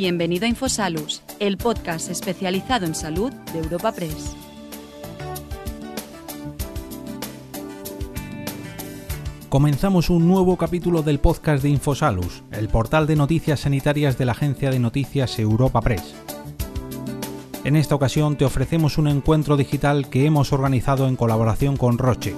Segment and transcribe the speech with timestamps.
[0.00, 4.36] Bienvenido a Infosalus, el podcast especializado en salud de Europa Press.
[9.48, 14.32] Comenzamos un nuevo capítulo del podcast de Infosalus, el portal de noticias sanitarias de la
[14.32, 16.14] agencia de noticias Europa Press.
[17.64, 22.36] En esta ocasión te ofrecemos un encuentro digital que hemos organizado en colaboración con Roche.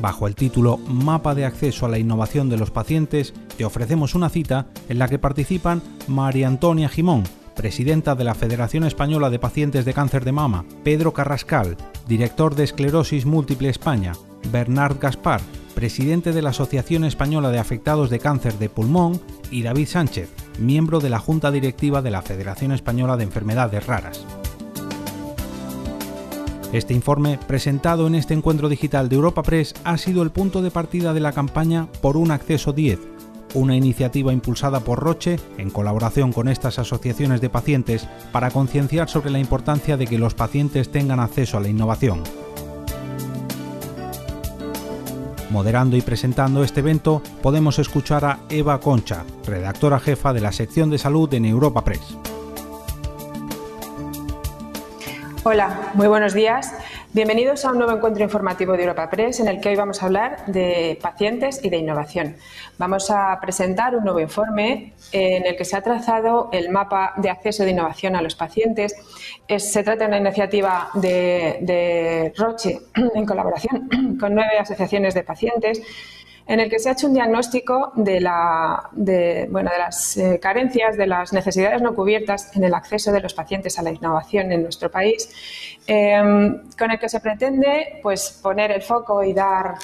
[0.00, 4.28] Bajo el título Mapa de acceso a la innovación de los pacientes, te ofrecemos una
[4.28, 9.84] cita en la que participan María Antonia Jimón, presidenta de la Federación Española de Pacientes
[9.84, 11.76] de Cáncer de Mama, Pedro Carrascal,
[12.06, 14.12] director de Esclerosis Múltiple España,
[14.52, 15.40] Bernard Gaspar,
[15.74, 21.00] presidente de la Asociación Española de Afectados de Cáncer de Pulmón, y David Sánchez, miembro
[21.00, 24.26] de la Junta Directiva de la Federación Española de Enfermedades Raras.
[26.76, 30.70] Este informe, presentado en este encuentro digital de Europa Press, ha sido el punto de
[30.70, 32.98] partida de la campaña Por un Acceso 10,
[33.54, 39.30] una iniciativa impulsada por Roche en colaboración con estas asociaciones de pacientes para concienciar sobre
[39.30, 42.22] la importancia de que los pacientes tengan acceso a la innovación.
[45.48, 50.90] Moderando y presentando este evento podemos escuchar a Eva Concha, redactora jefa de la sección
[50.90, 52.18] de salud en Europa Press.
[55.48, 56.74] Hola, muy buenos días.
[57.12, 60.06] Bienvenidos a un nuevo encuentro informativo de Europa Press en el que hoy vamos a
[60.06, 62.34] hablar de pacientes y de innovación.
[62.78, 67.30] Vamos a presentar un nuevo informe en el que se ha trazado el mapa de
[67.30, 68.96] acceso de innovación a los pacientes.
[69.46, 72.80] se trata de una iniciativa de, de Roche
[73.14, 75.80] en colaboración con nueve asociaciones de pacientes
[76.46, 81.82] en el que se ha hecho un diagnóstico de, las eh, carencias, de las necesidades
[81.82, 85.28] no cubiertas en el acceso de los pacientes a la innovación en nuestro país,
[85.86, 89.74] em, con el que se pretende pues, poner el foco y dar,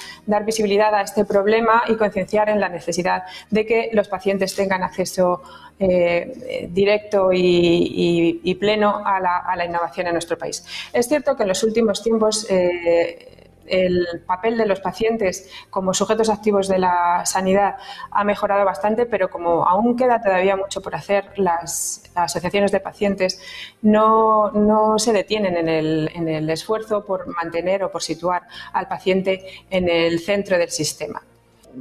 [0.45, 5.41] visibilidad a este problema y concienciar en la necesidad de que los pacientes tengan acceso
[5.79, 10.63] eh, directo y, pleno a la, a la, innovación en nuestro país.
[10.93, 16.29] Es cierto que en los últimos tiempos eh, el papel de los pacientes como sujetos
[16.29, 17.75] activos de la sanidad
[18.11, 23.41] ha mejorado bastante, pero como aún queda todavía mucho por hacer, las, asociaciones de pacientes
[23.81, 24.51] no,
[24.97, 28.43] se detienen en el, esfuerzo por mantener o por situar
[28.73, 31.21] al paciente en el centro del sistema.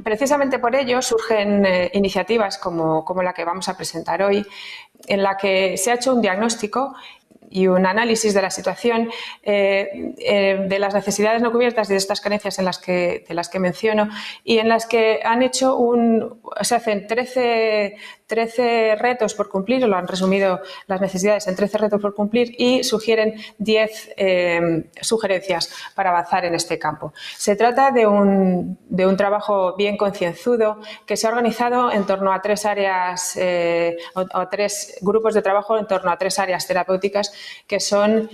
[0.02, 4.46] Precisamente por ello surgen eh, iniciativas como, como, la que vamos a presentar hoy,
[5.06, 6.94] en la que se ha hecho un diagnóstico
[7.50, 9.10] y un análisis de la situación
[9.42, 13.34] eh, eh, de las necesidades no cubiertas y de estas carencias en las que, de
[13.34, 14.08] las que menciono
[14.44, 17.96] y en las que han hecho un, se hacen 13,
[18.32, 22.82] 13 retos por cumplir, lo han resumido las necesidades en 13 retos por cumplir y
[22.82, 27.12] sugieren 10 eh, sugerencias para avanzar en este campo.
[27.36, 32.32] Se trata de un, de un trabajo bien concienzudo que se ha organizado en torno
[32.32, 33.38] a tres áreas
[34.14, 37.34] o, tres grupos de trabajo en torno a tres áreas terapéuticas
[37.66, 38.30] que son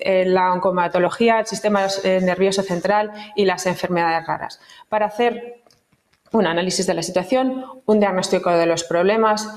[0.00, 5.62] eh, la oncomatología, el sistema eh, nervioso central y las enfermedades raras, para hacer
[6.32, 9.48] un análisis de la situación, un diagnóstico de los problemas,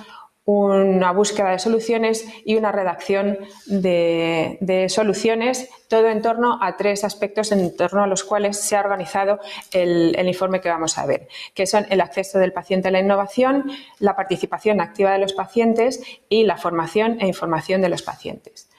[0.43, 3.37] una búsqueda de soluciones y una redacción
[3.67, 8.79] de, soluciones, todo en torno a tres aspectos en torno a los cuales se ha
[8.79, 9.39] organizado
[9.71, 13.71] el, informe que vamos a ver, que son el acceso del paciente a la innovación,
[13.99, 18.70] la participación activa de los pacientes y la formación e información de los pacientes.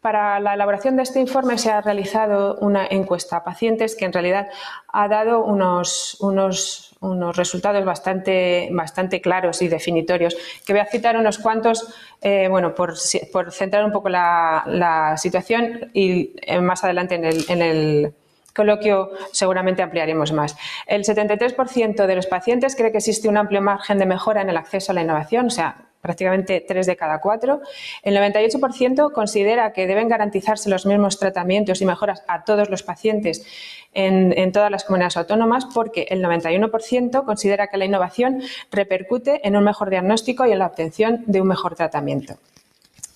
[0.00, 4.12] Para la elaboración de este informe se ha realizado una encuesta a pacientes que en
[4.12, 4.48] realidad
[4.92, 11.16] ha dado unos, unos, unos resultados bastante, bastante claros y definitorios, que voy a citar
[11.16, 11.92] unos cuantos,
[12.22, 12.94] eh, bueno, por,
[13.32, 18.14] por, centrar un poco la, la situación y eh, más adelante en el, en el
[18.58, 20.56] coloquio seguramente ampliaremos más.
[20.86, 24.56] El 73% de los pacientes cree que existe un amplio margen de mejora en el
[24.56, 27.60] acceso a la innovación, o sea, prácticamente 3 de cada 4.
[28.02, 33.46] El 98% considera que deben garantizarse los mismos tratamientos y mejoras a todos los pacientes
[33.94, 39.64] en, todas las comunidades autónomas porque el 91% considera que la innovación repercute en un
[39.64, 42.34] mejor diagnóstico y en la obtención de un mejor tratamiento.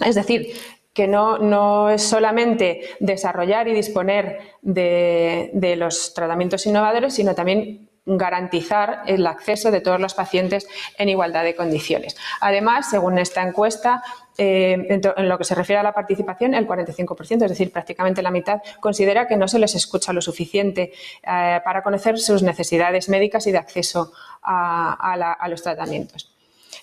[0.05, 0.55] Es decir,
[0.93, 9.03] que no, es solamente desarrollar y disponer de, de los tratamientos innovadores, sino también garantizar
[9.07, 10.67] el acceso de todos los pacientes
[10.99, 12.17] en igualdad de condiciones.
[12.41, 14.03] Además, según esta encuesta,
[14.39, 18.31] eh, en, lo que se refiere a la participación, el 45%, es decir, prácticamente la
[18.31, 20.93] mitad, considera que no se les escucha lo suficiente
[21.23, 24.13] eh, para conocer sus necesidades médicas y de acceso
[24.43, 26.32] a, los tratamientos.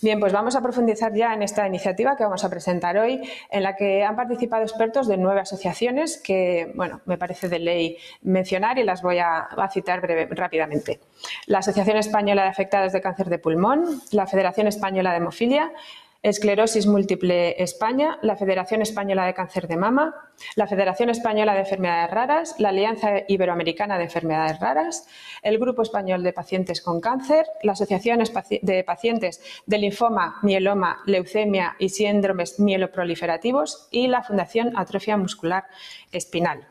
[0.02, 3.64] Bien, pues vamos a profundizar ya en esta iniciativa que vamos a presentar hoy, en
[3.64, 8.80] la que han participado expertos de nueve asociaciones que, bueno, me parece de ley mencionar
[8.80, 10.02] y las voy a, citar
[10.32, 11.02] rápidamente.
[11.48, 15.72] La Asociación Española de Afectados de Cáncer de Pulmón, la Federación Española de Hemofilia,
[16.22, 20.16] Esclerosis Múltiple España, la Federación Española de Cáncer de Mama,
[20.56, 25.08] la Federación Española de Enfermedades Raras, la Alianza Iberoamericana de Enfermedades Raras,
[25.44, 28.22] el Grupo Español de Pacientes con Cáncer, la Asociación
[28.62, 35.68] de Pacientes de Linfoma, Mieloma, Leucemia y Síndromes Mieloproliferativos y la Fundación Atrofia Muscular
[36.12, 36.68] Espinal.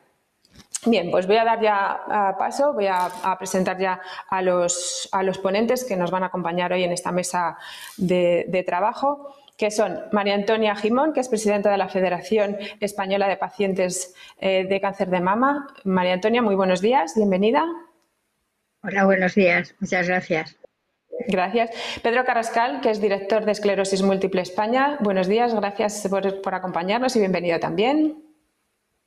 [0.86, 5.38] Bien, pues voy a dar ya paso, voy a, presentar ya a los, a los,
[5.38, 7.58] ponentes que nos van a acompañar hoy en esta mesa
[7.96, 13.36] de, trabajo, que son María Antonia Gimón, que es presidenta de la Federación Española de
[13.36, 15.66] Pacientes eh, de Cáncer de Mama.
[15.82, 17.66] María Antonia, muy buenos días, bienvenida.
[18.82, 20.56] Hola, buenos días, muchas gracias.
[21.26, 21.70] Gracias.
[22.02, 24.96] Pedro Carrascal, que es director de Esclerosis Múltiple España.
[25.00, 28.22] Buenos días, gracias por, por acompañarnos y bienvenido también.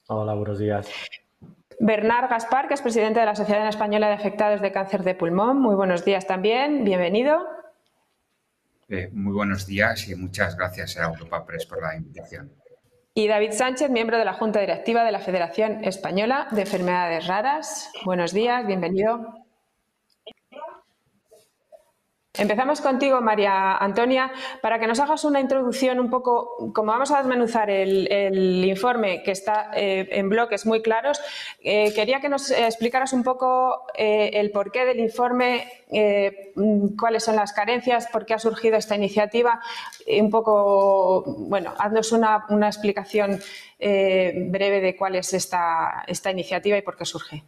[0.08, 0.90] Hola, buenos días.
[1.84, 5.60] Bernard Gaspar, que es presidente de la Sociedad Española de Afectados de Cáncer de Pulmón.
[5.60, 7.40] Muy buenos días también, bienvenido.
[8.88, 12.52] Eh, muy buenos días y muchas gracias a Europa Press por la invitación.
[13.16, 17.92] Y David Sánchez, miembro de la Junta Directiva de la Federación Española de Enfermedades Raras.
[18.06, 19.41] Buenos días, bienvenido.
[22.38, 24.32] Empezamos contigo, María Antonia,
[24.62, 29.32] para que nos hagas una introducción un poco, como vamos a desmenuzar el, informe que
[29.32, 31.20] está eh, en bloques muy claros,
[31.60, 35.68] eh, quería que nos explicaras un poco eh, el porqué del informe,
[36.98, 39.60] cuáles son las carencias, por qué ha surgido esta iniciativa,
[40.08, 43.42] un poco, bueno, haznos una, explicación
[43.78, 47.44] breve de cuál es esta iniciativa y por qué surge.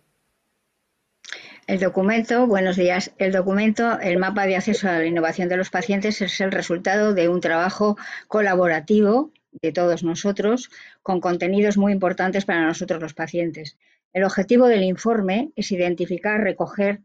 [1.65, 3.13] El documento, buenos días.
[3.18, 7.13] El documento, el mapa de acceso a la innovación de los pacientes es el resultado
[7.13, 9.31] de un trabajo colaborativo
[9.62, 10.69] de todos nosotros
[11.04, 13.77] con contenidos muy importantes para nosotros los pacientes.
[14.12, 17.00] El objetivo del informe es identificar, recoger,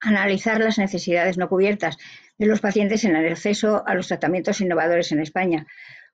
[0.00, 1.98] analizar las necesidades no cubiertas
[2.38, 5.66] de los pacientes en el acceso a los tratamientos innovadores en España,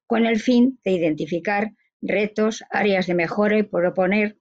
[0.06, 4.38] con el fin de identificar retos, áreas de mejora y proponer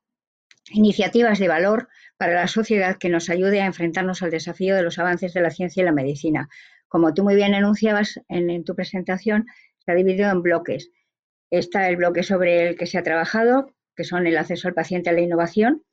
[0.71, 4.99] iniciativas de valor para la sociedad que nos ayude a enfrentarnos al desafío de los
[4.99, 6.49] avances de la ciencia y la medicina.
[6.87, 9.45] Como tú muy bien enunciabas en, tu presentación,
[9.79, 10.89] se ha dividido en bloques.
[11.51, 15.09] Está el bloque sobre el que se ha trabajado, que son el acceso al paciente
[15.09, 15.83] a la innovación,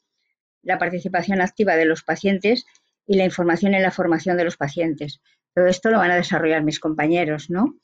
[0.63, 2.65] la participación activa de los pacientes
[3.07, 5.21] y la información en la formación de los pacientes.
[5.55, 7.77] Todo esto lo van a desarrollar mis compañeros, ¿no?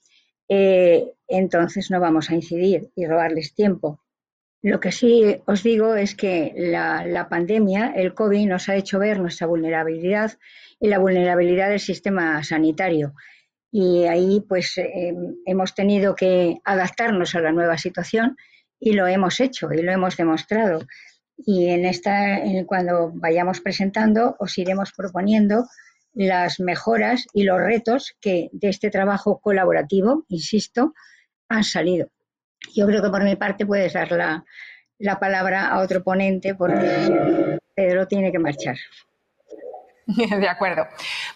[0.48, 4.00] Eh, entonces no vamos a incidir y robarles tiempo.
[4.62, 9.18] Lo que sí os digo es que la, pandemia, el COVID, nos ha hecho ver
[9.18, 10.32] nuestra vulnerabilidad
[10.78, 13.14] y la vulnerabilidad del sistema sanitario.
[13.72, 15.14] Y ahí pues eh,
[15.46, 18.36] hemos tenido que adaptarnos a la nueva situación
[18.78, 20.86] y lo hemos hecho y lo hemos demostrado.
[21.38, 25.64] Y en esta, cuando vayamos presentando, os iremos proponiendo
[26.12, 30.92] las mejoras y los retos que de este trabajo colaborativo, insisto,
[31.48, 32.10] han salido.
[32.74, 38.06] Yo creo que por mi parte puedes dar la, palabra a otro ponente porque Pedro
[38.06, 38.76] tiene que marchar.
[40.06, 40.86] De acuerdo.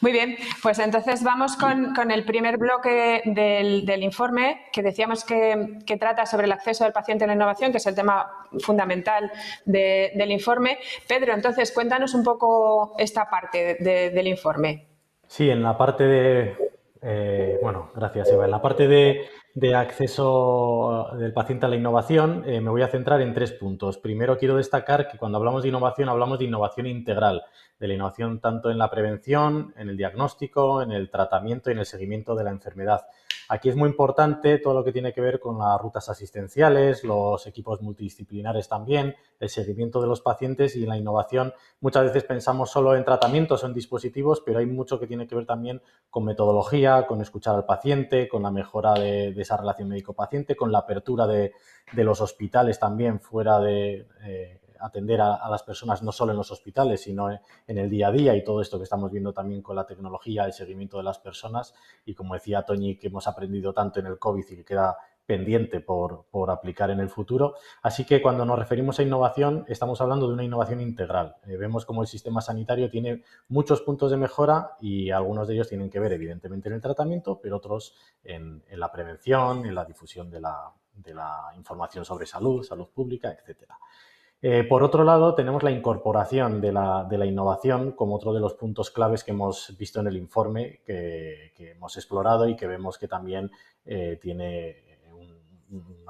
[0.00, 6.26] Muy bien, pues entonces vamos con, el primer bloque del, informe que decíamos que, trata
[6.26, 8.30] sobre el acceso del paciente a la innovación, que es el tema
[8.60, 9.30] fundamental
[9.64, 10.78] del informe.
[11.06, 14.86] Pedro, entonces cuéntanos un poco esta parte del informe.
[15.28, 16.73] Sí, en la parte de,
[17.06, 22.62] eh, bueno, gracias Eva, en la parte de acceso del paciente a la innovación, eh,
[22.62, 23.98] me voy a centrar en tres puntos.
[23.98, 27.42] Primero, quiero destacar que cuando hablamos de innovación, hablamos de innovación integral,
[27.78, 31.80] de la innovación tanto en la prevención, en el diagnóstico, en el tratamiento y en
[31.80, 33.02] el seguimiento de la enfermedad.
[33.48, 37.46] Aquí es muy importante todo lo que tiene que ver con las rutas asistenciales, los
[37.46, 41.52] equipos multidisciplinares también, el seguimiento de los pacientes y la innovación.
[41.80, 45.34] Muchas veces pensamos solo en tratamientos o en dispositivos, pero hay mucho que tiene que
[45.34, 50.56] ver también con metodología, con escuchar al paciente, con la mejora de, esa relación médico-paciente,
[50.56, 51.52] con la apertura de,
[51.92, 54.06] los hospitales también fuera de...
[54.24, 58.12] Eh, atender a, las personas no solo en los hospitales, sino en, el día a
[58.12, 61.18] día y todo esto que estamos viendo también con la tecnología, el seguimiento de las
[61.18, 61.74] personas
[62.04, 65.80] y como decía Toñi, que hemos aprendido tanto en el COVID y que queda pendiente
[65.80, 67.54] por, aplicar en el futuro.
[67.82, 71.36] Así que cuando nos referimos a innovación, estamos hablando de una innovación integral.
[71.46, 75.68] Eh, vemos como el sistema sanitario tiene muchos puntos de mejora y algunos de ellos
[75.68, 80.30] tienen que ver, evidentemente, en el tratamiento, pero otros en, la prevención, en la difusión
[80.30, 83.78] de la, de la información sobre salud, salud pública, etcétera.
[84.46, 88.90] Eh, por otro lado, tenemos la incorporación de la, innovación como otro de los puntos
[88.90, 93.50] claves que hemos visto en el informe que, hemos explorado y que vemos que también
[93.86, 94.98] eh, tiene
[95.70, 96.04] un,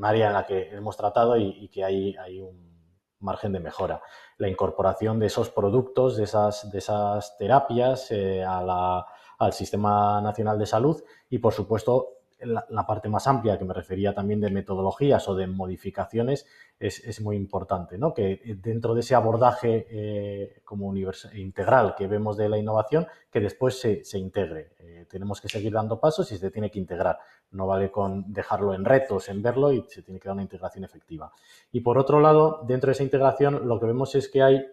[0.00, 2.70] área en la que hemos tratado y, que hay, hay, un
[3.18, 4.00] margen de mejora.
[4.38, 10.66] La incorporación de esos productos, de esas, de esas terapias eh, al Sistema Nacional de
[10.66, 15.34] Salud y, por supuesto, la, parte más amplia que me refería también de metodologías o
[15.34, 16.46] de modificaciones
[16.78, 18.12] es, muy importante, ¿no?
[18.12, 20.94] Que dentro de ese abordaje eh, como
[21.34, 24.72] integral que vemos de la innovación, que después se, integre.
[24.78, 27.18] Eh, tenemos que seguir dando pasos y se tiene que integrar.
[27.52, 30.84] No vale con dejarlo en retos, en verlo y se tiene que dar una integración
[30.84, 31.32] efectiva.
[31.72, 34.66] Y por otro lado, dentro de esa integración, lo que vemos es que hay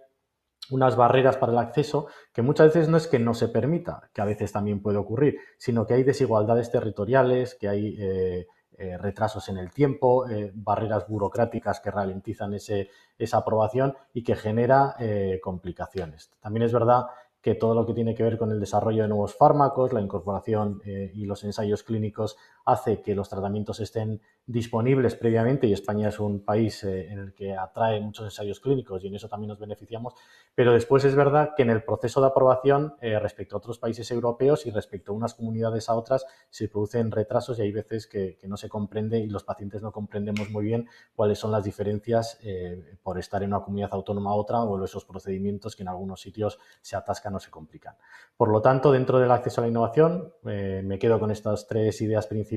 [0.69, 4.21] unas barreras para el acceso que muchas veces no es que no se permita, que
[4.21, 9.49] a veces también puede ocurrir, sino que hay desigualdades territoriales, que hay eh, eh, retrasos
[9.49, 14.95] en el tiempo, eh, barreras burocráticas que ralentizan ese, esa aprobación y que genera
[15.41, 16.31] complicaciones.
[16.39, 17.07] También es verdad
[17.41, 20.81] que todo lo que tiene que ver con el desarrollo de nuevos fármacos, la incorporación
[20.85, 26.43] y los ensayos clínicos hace que los tratamientos estén disponibles previamente y España es un
[26.43, 30.15] país eh, en el que atrae muchos ensayos clínicos y en eso también nos beneficiamos,
[30.53, 34.11] pero después es verdad que en el proceso de aprobación eh, respecto a otros países
[34.11, 38.37] europeos y respecto a unas comunidades a otras se producen retrasos y hay veces que,
[38.43, 42.97] no se comprende y los pacientes no comprendemos muy bien cuáles son las diferencias eh,
[43.01, 46.59] por estar en una comunidad autónoma a otra o esos procedimientos que en algunos sitios
[46.81, 47.95] se atascan o se complican.
[48.35, 52.27] Por lo tanto, dentro del acceso a la innovación, me quedo con estas tres ideas
[52.27, 52.52] principales.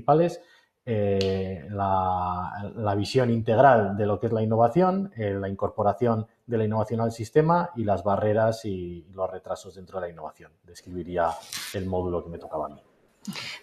[0.89, 6.65] Eh, la, visión integral de lo que es la innovación, eh, la incorporación de la
[6.65, 10.53] innovación al sistema y las barreras y los retrasos dentro de la innovación.
[10.63, 11.31] Describiría
[11.75, 12.81] el módulo que me tocaba a mí.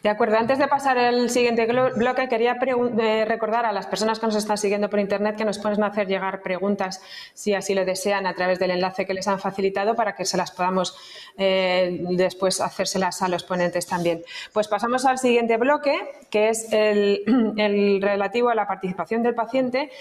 [0.02, 4.26] De acuerdo, antes de pasar al siguiente bloque, quería eh, recordar a las personas que
[4.26, 7.02] nos están siguiendo por Internet que nos pueden hacer llegar preguntas,
[7.34, 10.38] si así lo desean, a través del enlace que les han facilitado para que se
[10.38, 10.96] las podamos
[11.38, 14.24] eh, después hacérselas a los ponentes también.
[14.52, 15.98] Pues pasamos al siguiente bloque,
[16.30, 17.22] que es el,
[18.02, 19.92] relativo a la participación del paciente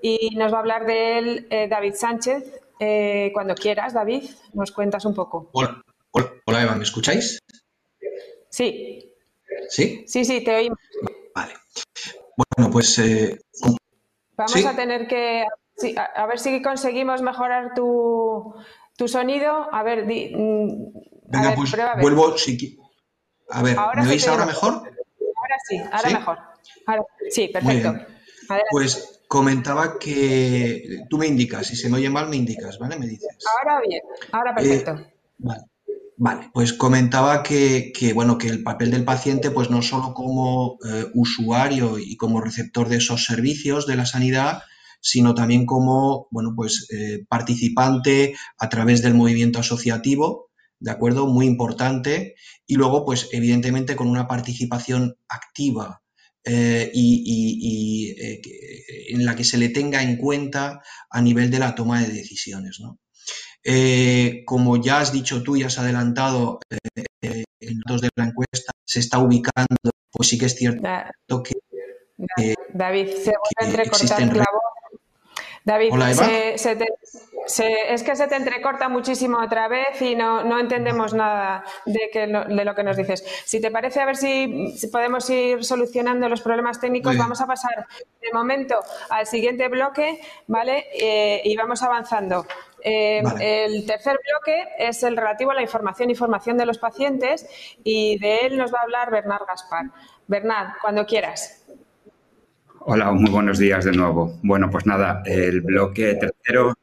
[0.00, 2.62] y nos va a hablar de él eh, David Sánchez.
[3.32, 5.48] cuando quieras, David, nos cuentas un poco.
[5.52, 5.80] Hola,
[6.44, 7.38] hola Eva, ¿me escucháis?
[8.56, 9.12] Sí.
[9.68, 10.04] ¿Sí?
[10.06, 10.78] Sí, sí, te oímos.
[11.34, 11.52] Vale.
[12.36, 12.98] Bueno, pues...
[13.00, 13.38] Eh,
[14.34, 15.44] Vamos a tener que...
[15.96, 18.54] a, ver si conseguimos mejorar tu,
[19.06, 19.68] sonido.
[19.70, 20.92] A ver, mm,
[21.28, 22.34] Venga, pues vuelvo...
[23.50, 24.72] A ver, ¿me oís ahora mejor?
[24.72, 26.38] Ahora sí, ahora mejor.
[27.30, 27.94] sí, perfecto.
[28.70, 32.96] Pues comentaba que tú me indicas, si se me oye mal me indicas, ¿vale?
[32.98, 33.36] Me dices.
[33.58, 34.92] Ahora bien, ahora perfecto.
[34.92, 35.62] Eh, vale.
[36.18, 41.06] Vale, pues comentaba que, bueno, que el papel del paciente, pues no solo como eh,
[41.12, 44.62] usuario y como receptor de esos servicios de la sanidad,
[45.00, 50.48] sino también como, bueno, pues eh, participante a través del movimiento asociativo,
[50.80, 51.26] ¿de acuerdo?
[51.26, 52.34] Muy importante.
[52.66, 56.02] Y luego, pues evidentemente con una participación activa
[56.44, 58.14] eh, y,
[59.10, 60.80] en la que se le tenga en cuenta
[61.10, 62.98] a nivel de la toma de decisiones, ¿no?
[63.68, 68.26] Eh, como ya has dicho tú y has adelantado eh, eh, en datos de la
[68.26, 71.54] encuesta, se está ubicando, pues sí que es cierto que...
[72.72, 74.62] David, se vuelve a entrecortar la voz.
[75.64, 75.90] David,
[77.88, 82.64] es que se te entrecorta muchísimo otra vez y no, entendemos nada de, que, de,
[82.64, 83.24] lo que nos dices.
[83.44, 87.84] Si te parece, a ver si, podemos ir solucionando los problemas técnicos, vamos a pasar
[88.22, 88.76] de momento
[89.10, 90.84] al siguiente bloque, ¿vale?
[91.42, 92.46] y vamos avanzando.
[92.82, 97.46] Eh, el tercer bloque es el relativo a la información y formación de los pacientes
[97.82, 99.86] y de él nos va a hablar Bernard Gaspar.
[100.26, 101.64] Bernard, cuando quieras.
[102.80, 104.38] Hola, muy buenos días de nuevo.
[104.42, 106.74] Bueno, pues nada, el bloque tercero,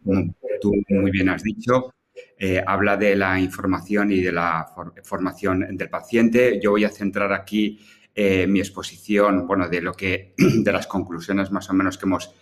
[0.62, 1.94] tú muy bien has dicho,
[2.38, 4.68] eh, habla de la información y de la
[5.04, 6.60] formación del paciente.
[6.62, 7.80] Yo voy a centrar aquí
[8.14, 12.36] eh, mi exposición, bueno, de lo que, de las conclusiones más o menos que hemos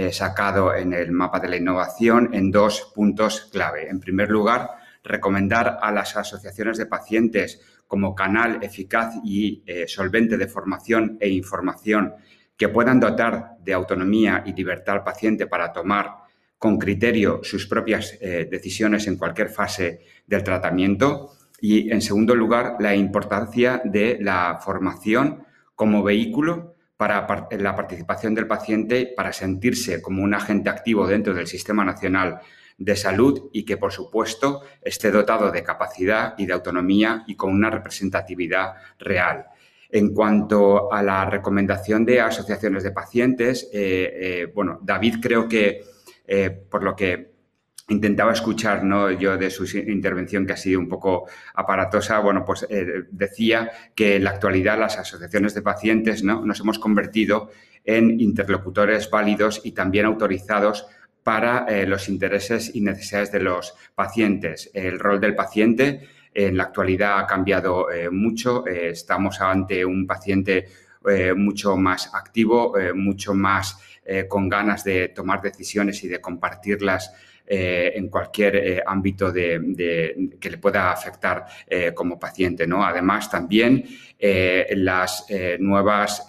[0.00, 3.88] eh, sacado en el mapa de la innovación en dos puntos clave.
[3.88, 4.70] En primer lugar,
[5.02, 11.28] recomendar a las asociaciones de pacientes como canal eficaz y eh, solvente de formación e
[11.30, 12.14] información
[12.56, 16.12] que puedan dotar de autonomía y libertad al paciente para tomar
[16.58, 21.32] con criterio sus propias eh, decisiones en cualquier fase del tratamiento.
[21.60, 25.42] Y, en segundo lugar, la importancia de la formación
[25.74, 31.46] como vehículo para la participación del paciente para sentirse como un agente activo dentro del
[31.46, 32.40] Sistema Nacional
[32.76, 37.52] de Salud y que, por supuesto, esté dotado de capacidad y de autonomía y con
[37.52, 39.46] una representatividad real.
[39.90, 45.82] En cuanto a la recomendación de asociaciones de pacientes, eh, eh, bueno, David creo que
[46.68, 47.37] por lo que
[47.88, 49.10] intentaba escuchar, ¿no?
[49.10, 54.16] Yo de su intervención que ha sido un poco aparatosa, bueno, pues eh, decía que
[54.16, 56.44] en la actualidad las asociaciones de pacientes, ¿no?
[56.44, 57.50] Nos hemos convertido
[57.84, 60.86] en interlocutores válidos y también autorizados
[61.22, 64.70] para eh, los intereses y necesidades de los pacientes.
[64.74, 68.66] El rol del paciente en la actualidad ha cambiado eh, mucho.
[68.66, 70.68] estamos ante un paciente
[71.36, 73.78] mucho más activo, mucho más
[74.28, 77.14] con ganas de tomar decisiones y de compartirlas
[77.50, 82.66] eh, en cualquier eh, ámbito de, que le pueda afectar eh, como paciente.
[82.66, 82.84] ¿no?
[82.84, 83.86] Además, también
[84.20, 85.24] las
[85.58, 86.26] nuevas,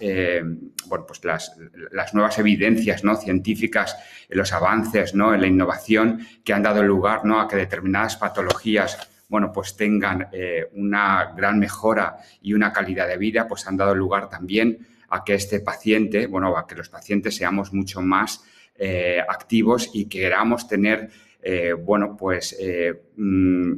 [0.86, 1.54] bueno, pues las,
[1.90, 3.16] las, nuevas evidencias ¿no?
[3.16, 3.98] científicas,
[4.30, 5.34] los avances ¿no?
[5.34, 7.38] en la innovación que han dado lugar ¿no?
[7.38, 10.28] a que determinadas patologías bueno, pues tengan
[10.72, 15.34] una gran mejora y una calidad de vida, pues han dado lugar también a que
[15.34, 18.42] este paciente, bueno, a que los pacientes seamos mucho más
[18.82, 21.10] eh, activos y queramos tener,
[21.42, 23.72] eh, bueno, pues eh, mm,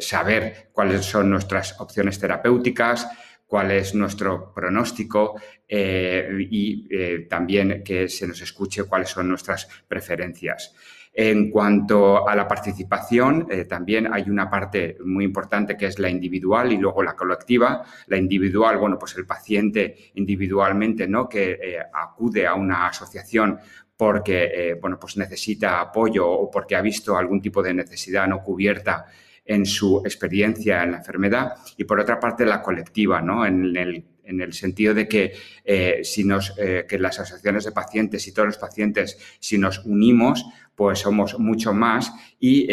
[0.00, 3.08] saber cuáles son nuestras opciones terapéuticas,
[3.46, 6.88] cuál es nuestro pronóstico y
[7.28, 10.74] también que se nos escuche cuáles son nuestras preferencias.
[11.14, 16.72] En cuanto a la participación, también hay una parte muy importante que es la individual
[16.72, 17.82] y luego la colectiva.
[18.08, 21.26] La individual, bueno, pues el paciente individualmente, ¿no?
[21.28, 23.58] Que acude a una asociación
[23.98, 28.44] porque eh, bueno, pues necesita apoyo o porque ha visto algún tipo de necesidad no
[28.44, 29.06] cubierta
[29.44, 33.44] en su experiencia en la enfermedad y por otra parte la colectiva, ¿no?
[33.44, 35.32] en, el, en el sentido de que,
[35.64, 39.84] eh, si nos, eh, que las asociaciones de pacientes y todos los pacientes, si nos
[39.84, 40.44] unimos,
[40.74, 42.68] pues somos mucho más y,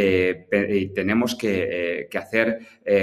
[0.94, 2.60] tenemos que, que hacer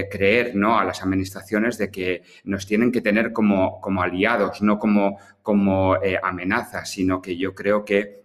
[0.09, 0.79] creer ¿no?
[0.79, 5.97] a las administraciones de que nos tienen que tener como, como aliados, no como, como
[6.23, 8.22] amenazas, sino que yo creo que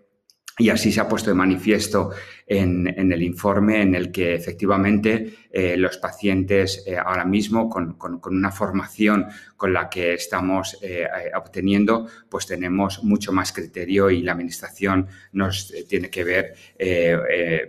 [0.59, 2.11] y así se ha puesto de manifiesto
[2.47, 8.51] en, el informe en el que efectivamente eh, los pacientes eh, ahora mismo con, una
[8.51, 15.07] formación con la que estamos eh, obteniendo, pues tenemos mucho más criterio y la administración
[15.33, 16.55] nos tiene que ver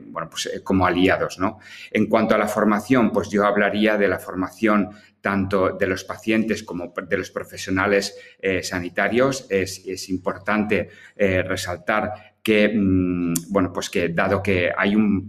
[0.06, 1.38] bueno, pues, como aliados.
[1.38, 1.58] ¿no?
[1.90, 4.90] En cuanto a la formación, pues yo hablaría de la formación
[5.20, 8.16] tanto de los pacientes como de los profesionales
[8.62, 9.46] sanitarios.
[9.50, 15.28] Es, es importante resaltar que, mm, bueno, pues que dado que hay un,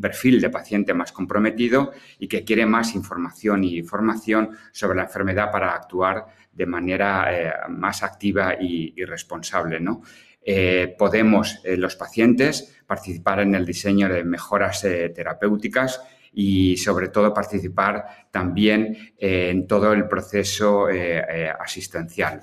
[0.00, 5.50] perfil de paciente más comprometido y que quiere más información y información sobre la enfermedad
[5.50, 10.02] para actuar de manera eh, más activa y, responsable, ¿no?
[10.42, 16.00] Eh, podemos, eh, los pacientes, participar en el diseño de mejoras terapéuticas
[16.32, 20.86] y sobre todo participar también en todo el proceso
[21.58, 22.40] asistencial.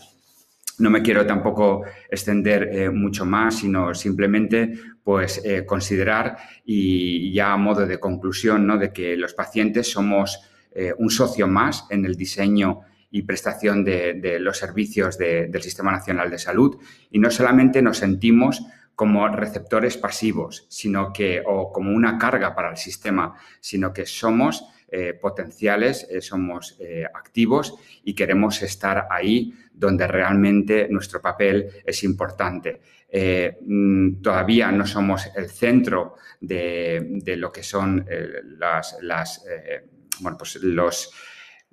[0.80, 7.54] No me quiero tampoco extender eh, mucho más, sino simplemente pues eh, considerar y ya
[7.54, 8.78] a modo de conclusión ¿no?
[8.78, 12.82] de que los pacientes somos eh, un socio más en el diseño
[13.12, 16.78] y prestación de, los servicios del Sistema Nacional de Salud
[17.12, 22.72] y no solamente nos sentimos como receptores pasivos, sino que o como una carga para
[22.72, 24.66] el sistema, sino que somos
[25.22, 26.78] potenciales, somos
[27.14, 32.80] activos y queremos estar ahí donde realmente nuestro papel es importante.
[33.10, 39.86] Eh, mm, todavía no somos el centro de, lo que son eh, las, eh,
[40.20, 41.12] bueno, pues los,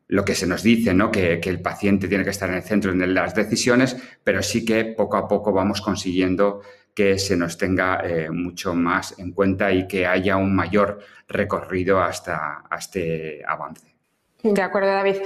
[0.09, 1.11] lo que se nos dice, ¿no?
[1.11, 4.85] Que, el paciente tiene que estar en el centro de las decisiones, pero sí que
[4.85, 6.63] poco a poco vamos consiguiendo
[6.95, 12.65] que se nos tenga mucho más en cuenta y que haya un mayor recorrido hasta,
[12.69, 13.95] hasta este avance.
[14.43, 15.17] De acuerdo, David.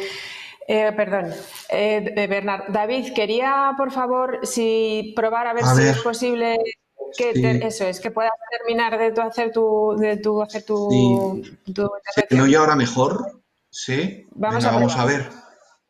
[0.66, 1.26] Eh, perdón,
[1.68, 2.72] eh, eh, Bernard.
[2.72, 6.58] David, quería, por favor, si probar a ver si es posible
[7.16, 11.42] que eso es, que puedas terminar de tu hacer tu, de tu hacer tu,
[12.14, 13.42] ¿Se me ahora mejor?
[13.70, 14.26] Sí.
[14.32, 15.28] Vamos, a, vamos a, ver.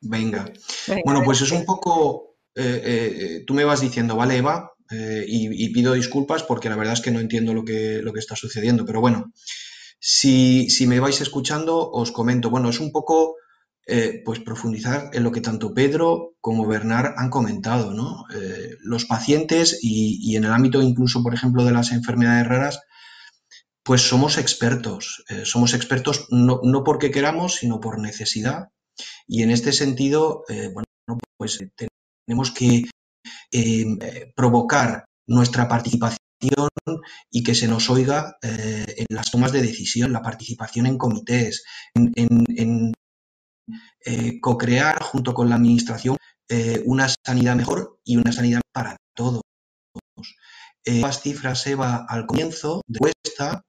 [0.00, 0.44] Venga.
[1.04, 2.36] bueno, pues es un poco.
[3.46, 4.73] tú me vas diciendo, ¿vale, Eva?
[4.90, 8.36] Y, pido disculpas porque la verdad es que no entiendo lo que, lo que está
[8.36, 8.84] sucediendo.
[8.84, 9.32] Pero bueno,
[9.98, 12.50] si, si me vais escuchando, os comento.
[12.50, 13.36] Bueno, es un poco
[13.86, 18.24] eh, pues profundizar en lo que tanto Pedro como Bernard han comentado, ¿no?
[18.34, 22.80] Eh, los pacientes y, en el ámbito incluso, por ejemplo, de las enfermedades raras,
[23.82, 25.22] pues somos expertos.
[25.28, 28.68] Eh, somos expertos no, porque queramos, sino por necesidad.
[29.26, 31.58] Y en este sentido, bueno, pues
[32.26, 32.84] tenemos que
[34.34, 36.18] provocar nuestra participación
[37.30, 42.92] y que se nos oiga en las tomas de decisión, la participación en comités, en
[44.06, 46.16] eh, co-crear junto con la Administración
[46.50, 49.42] eh, una sanidad mejor y una sanidad para todos.
[50.84, 53.62] eh, las cifras Eva al comienzo de encuesta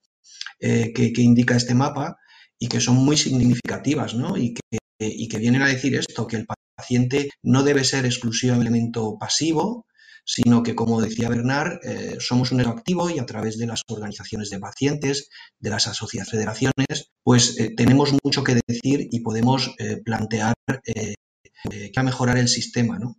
[0.60, 2.18] eh, que, indica este mapa
[2.60, 4.38] y que son muy significativas, ¿no?
[4.38, 8.56] Y que, y que vienen a decir esto, que el paciente no debe ser exclusivo
[8.56, 9.86] elemento pasivo,
[10.26, 13.82] sino que, como decía Bernard, eh, somos un ego activo y a través de las
[13.88, 19.76] organizaciones de pacientes, de las asociaciones, federaciones, pues eh, tenemos mucho que decir y podemos
[19.78, 23.00] eh, plantear que a mejorar el sistema.
[23.00, 23.16] No,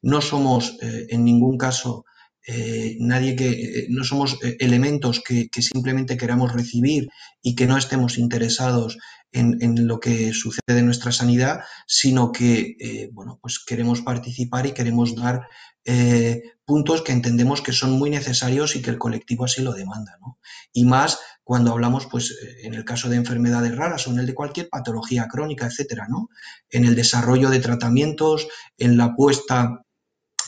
[0.00, 2.04] no somos en ningún caso
[2.98, 7.08] nadie que no somos elementos que, simplemente queramos recibir
[7.42, 8.96] y que no estemos interesados
[9.32, 15.14] en, lo que sucede en nuestra sanidad, sino que bueno, pues queremos participar y queremos
[15.14, 15.42] dar
[15.84, 20.18] eh, puntos que entendemos que son muy necesarios y que el colectivo así lo demanda.
[20.72, 24.26] Y más cuando hablamos, pues, eh, en el caso de enfermedades raras o en el
[24.26, 26.28] de cualquier patología crónica, etcétera, ¿no?
[26.68, 29.82] En el desarrollo de tratamientos, en la puesta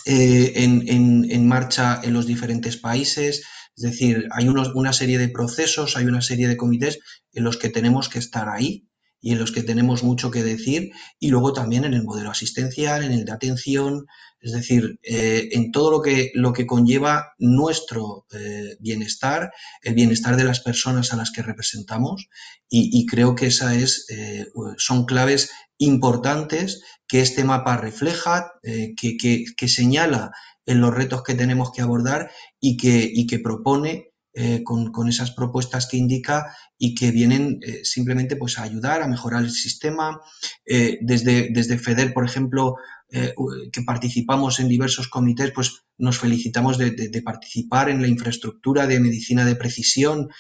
[0.05, 3.43] eh, en, marcha en los diferentes países.
[3.77, 6.99] Es decir, hay una serie de procesos, hay una serie de comités
[7.33, 8.87] en los que tenemos que estar ahí
[9.23, 13.05] y en los que tenemos mucho que decir, y luego también en el modelo asistencial,
[13.05, 14.07] en el de atención,
[14.41, 20.37] es decir, eh, en todo lo que, lo que conlleva nuestro eh, bienestar, el bienestar
[20.37, 22.29] de las personas a las que representamos,
[22.69, 24.47] y, creo que esa es, eh,
[24.79, 30.31] son claves importantes que este mapa refleja, que, que, señala
[30.65, 32.31] en los retos que tenemos que abordar
[32.61, 37.85] y que, y que propone eh, con, esas propuestas que indica y que vienen eh,
[37.85, 40.23] simplemente pues, a ayudar a mejorar el sistema.
[40.65, 42.77] Eh, desde, desde FEDER, por ejemplo,
[43.11, 49.45] que participamos en diversos comités, pues nos felicitamos de, participar en la infraestructura de medicina
[49.45, 50.31] de precisión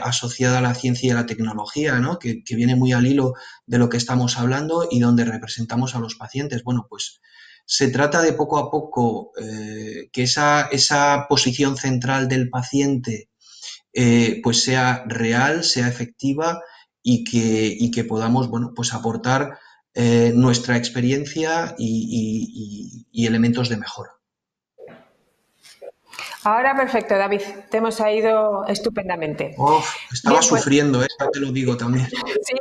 [0.00, 2.18] asociada a la ciencia y a la tecnología, ¿no?
[2.18, 3.34] que, que, viene muy al hilo
[3.66, 6.64] de lo que estamos hablando y donde representamos a los pacientes.
[6.64, 7.20] Bueno, pues
[7.66, 13.28] se trata de poco a poco eh, que esa, esa, posición central del paciente
[13.92, 16.62] eh, pues sea real, sea efectiva
[17.02, 19.58] y que, que podamos bueno, pues aportar
[19.94, 24.12] eh, nuestra experiencia y, elementos de mejora.
[26.44, 29.56] Ahora perfecto, David, te hemos ido estupendamente.
[30.12, 32.06] estaba pues sufriendo, te lo digo también.
[32.42, 32.54] Sí,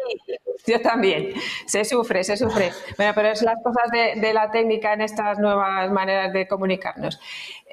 [0.67, 1.33] yo también.
[1.65, 2.71] Se sufre, se sufre.
[2.97, 7.19] Bueno, pero es las cosas de, la técnica en estas nuevas maneras de comunicarnos.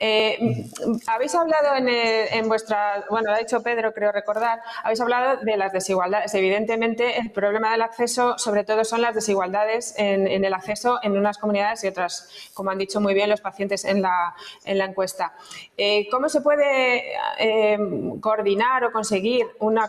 [0.04, 0.66] Eh,
[1.06, 5.72] habéis hablado en, vuestra, bueno, lo ha dicho Pedro, creo recordar, habéis hablado de las
[5.72, 6.34] desigualdades.
[6.34, 11.38] Evidentemente, el problema del acceso, sobre todo, son las desigualdades en, el acceso en unas
[11.38, 15.34] comunidades y otras, como han dicho muy bien los pacientes en la, en la encuesta.
[15.76, 17.78] Eh, ¿Cómo se puede eh,
[18.20, 19.88] coordinar o conseguir una,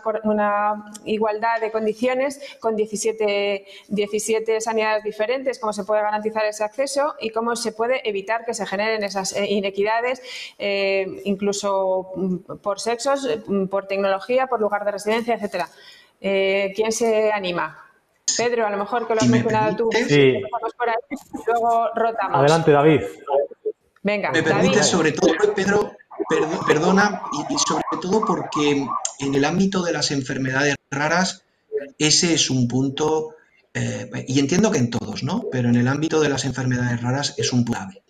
[1.04, 5.58] igualdad de condiciones con 17, 17 sanidades diferentes?
[5.58, 9.34] ¿Cómo se puede garantizar ese acceso y cómo se puede evitar que se generen esas
[9.36, 10.22] inequidades?
[10.58, 15.68] Eh, incluso mm, por sexos, mm, por tecnología, por lugar de residencia, etcétera.
[16.20, 17.80] Eh, ¿Quién se anima?
[18.36, 19.90] Pedro, a lo mejor que lo has mencionado tú.
[20.08, 20.34] Sí.
[21.46, 22.38] luego rotamos.
[22.38, 23.00] Adelante, David.
[24.02, 25.92] Venga, Me permite, sobre todo, Pedro,
[26.66, 28.86] perdona, y, sobre todo porque
[29.20, 31.44] en el ámbito de las enfermedades raras,
[31.98, 33.34] ese es un punto,
[33.72, 35.44] eh, y entiendo que en todos, ¿no?
[35.50, 38.02] Pero en el ámbito de las enfermedades raras es un clave.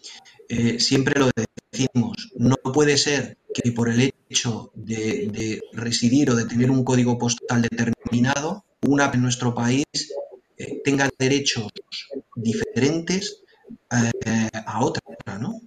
[0.78, 1.30] siempre lo
[1.72, 7.16] decimos, no puede ser que por el hecho de, residir o de tener un código
[7.16, 9.84] postal determinado, una en nuestro país
[10.58, 11.72] eh, tenga derechos
[12.36, 13.42] diferentes
[13.90, 15.02] eh, a otra,
[15.38, 15.60] ¿no?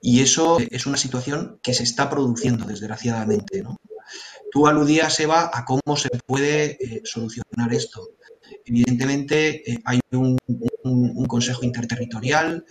[0.00, 3.78] Y eso es una situación que se está produciendo, desgraciadamente, ¿no?
[4.54, 8.08] Tú aludías, Eva, a cómo se puede eh, solucionar esto.
[8.64, 10.38] Evidentemente, hay un,
[11.26, 12.64] consejo interterritorial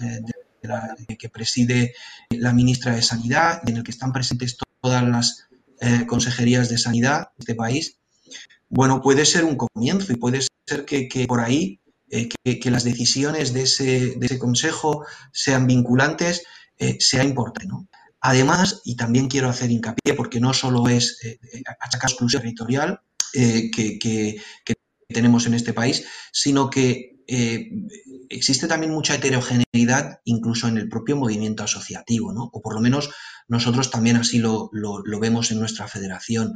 [1.07, 1.93] de que preside
[2.29, 5.47] la ministra de Sanidad y en el que están presentes todas las
[5.81, 7.97] eh, consejerías de sanidad de este país,
[8.69, 13.53] bueno, puede ser un comienzo y puede ser que, por ahí eh, que, las decisiones
[13.53, 16.43] de ese, de ese consejo sean vinculantes,
[16.77, 17.67] eh, sea importante.
[17.67, 17.87] ¿no?
[18.25, 21.19] Además, y también quiero hacer hincapié, porque no solo es
[21.79, 23.01] achacar exclusión territorial
[23.33, 24.37] que, que,
[25.09, 27.69] tenemos en este país, sino que eh,
[28.29, 32.49] existe también mucha heterogeneidad incluso en el propio movimiento asociativo, ¿no?
[32.51, 33.11] o por lo menos
[33.47, 34.69] nosotros también así lo,
[35.21, 36.53] vemos en nuestra federación.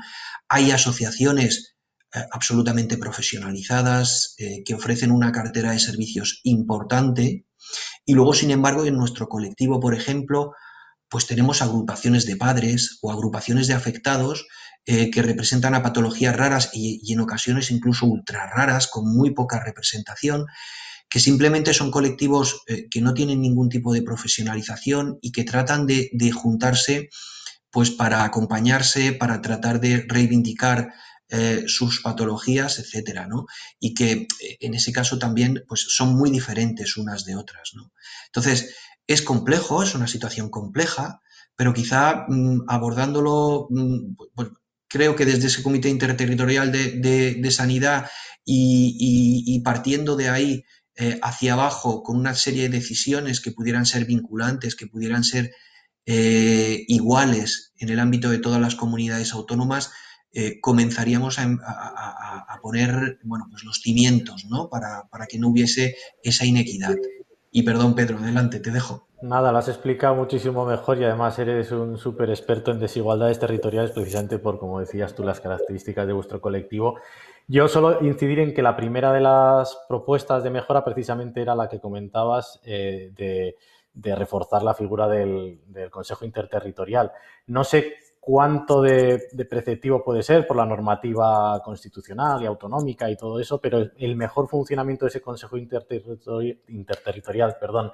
[0.50, 1.78] Hay asociaciones
[2.14, 7.46] eh, absolutamente profesionalizadas eh, que ofrecen una cartera de servicios importante
[8.06, 10.54] y luego, sin embargo, en nuestro colectivo, por ejemplo,
[11.10, 14.48] pues tenemos agrupaciones de padres o agrupaciones de afectados
[14.90, 19.62] eh, que representan a patologías raras y, en ocasiones incluso ultra raras, con muy poca
[19.62, 20.46] representación,
[21.10, 25.88] que simplemente son colectivos eh, que no tienen ningún tipo de profesionalización y que tratan
[25.88, 27.10] de, juntarse
[27.70, 30.94] pues para acompañarse, para tratar de reivindicar
[31.30, 33.46] eh, sus patologías, etcétera, ¿no?
[33.82, 34.28] Y que
[34.62, 37.92] en ese caso también pues, son muy diferentes unas de otras, ¿no?
[38.28, 38.74] Entonces,
[39.08, 41.22] es complejo, es una situación compleja,
[41.56, 44.50] pero quizá mm, abordándolo, mm, pues,
[44.88, 48.10] creo que desde ese comité interterritorial de, sanidad
[48.46, 50.64] y, partiendo de ahí
[50.96, 55.52] eh, hacia abajo con una serie de decisiones que pudieran ser vinculantes, que pudieran ser
[56.10, 59.92] iguales en el ámbito de todas las comunidades autónomas,
[60.40, 64.70] eh, comenzaríamos a, poner bueno, pues los cimientos ¿no?
[64.70, 66.96] para, que no hubiese esa inequidad.
[67.58, 69.08] Y perdón, Pedro, adelante, te dejo.
[69.20, 73.90] Nada, lo has explicado muchísimo mejor y además eres un súper experto en desigualdades territoriales
[73.90, 77.00] precisamente por, como decías tú, las características de vuestro colectivo.
[77.48, 81.68] Yo solo incidir en que la primera de las propuestas de mejora precisamente era la
[81.68, 87.12] que comentabas eh, de, reforzar la figura del, del Consejo Interterritorial.
[87.48, 87.96] No sé
[88.28, 93.80] cuánto de, preceptivo puede ser por la normativa constitucional y autonómica y todo eso, pero
[93.98, 97.94] el mejor funcionamiento de ese Consejo Interterritorial, interterritorial perdón,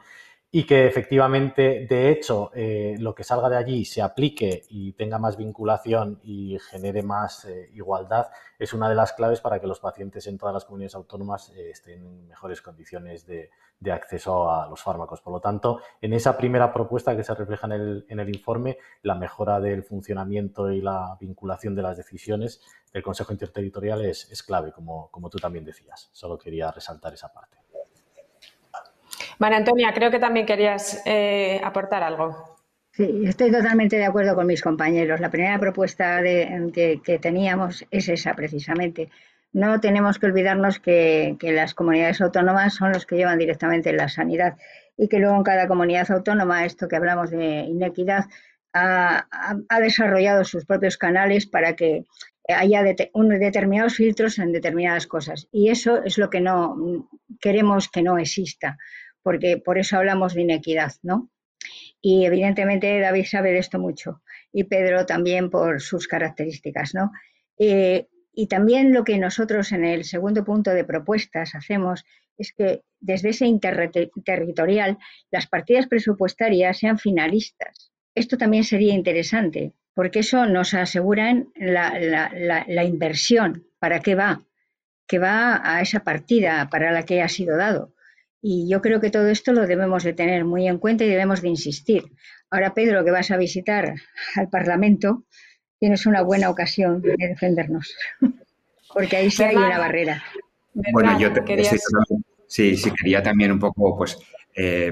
[0.56, 5.18] y que efectivamente, de hecho, eh, lo que salga de allí se aplique y tenga
[5.18, 8.28] más vinculación y genere más eh, igualdad,
[8.60, 11.72] es una de las claves para que los pacientes en todas las comunidades autónomas eh,
[11.72, 13.50] estén en mejores condiciones de,
[13.92, 15.22] acceso a los fármacos.
[15.22, 18.78] Por lo tanto, en esa primera propuesta que se refleja en el, en el informe,
[19.02, 22.62] la mejora del funcionamiento y la vinculación de las decisiones
[22.94, 26.12] del Consejo Interterritorial es, clave, como tú también decías.
[26.14, 27.63] Solo quería resaltar esa parte.
[29.40, 32.54] María Antonia, creo que también querías eh, aportar algo.
[32.96, 35.20] Sí, estoy totalmente de acuerdo con mis compañeros.
[35.20, 39.10] La primera propuesta que, teníamos es esa precisamente.
[39.52, 44.58] No tenemos que olvidarnos que, las comunidades autónomas son los que llevan directamente la sanidad
[44.96, 48.26] y que luego en cada comunidad autónoma, esto que hablamos de inequidad,
[48.74, 49.26] ha,
[49.82, 52.06] desarrollado sus propios canales para que
[52.48, 55.48] haya determinados filtros en determinadas cosas.
[55.52, 57.10] Y eso es lo que no
[57.42, 58.78] queremos que no exista
[59.24, 61.32] porque por eso hablamos de inequidad, ¿no?
[62.02, 67.12] Y evidentemente David sabe de esto mucho y Pedro también por sus características, ¿no?
[67.58, 72.04] Eh, y también lo que nosotros en el segundo punto de propuestas hacemos
[72.38, 74.98] es que desde ese interterritorial
[75.32, 77.92] las partidas presupuestarias sean finalistas.
[78.16, 84.42] Esto también sería interesante, porque eso nos asegura la, la inversión, para qué va,
[85.08, 87.94] que va a esa partida para la que ha sido dado.
[88.46, 91.42] Y yo creo que todo esto lo debemos de tener muy en cuenta y debemos
[91.42, 92.04] de insistir.
[92.50, 93.96] Ahora, Pedro, que vas a visitar
[94.36, 95.24] al Parlamento,
[95.80, 97.96] tienes una buena ocasión de defendernos,
[98.94, 100.22] porque ahí sí hay una barrera.
[100.74, 101.30] Bueno, yo
[102.48, 104.20] sí, sí, quería también un poco, pues,
[104.54, 104.92] eh,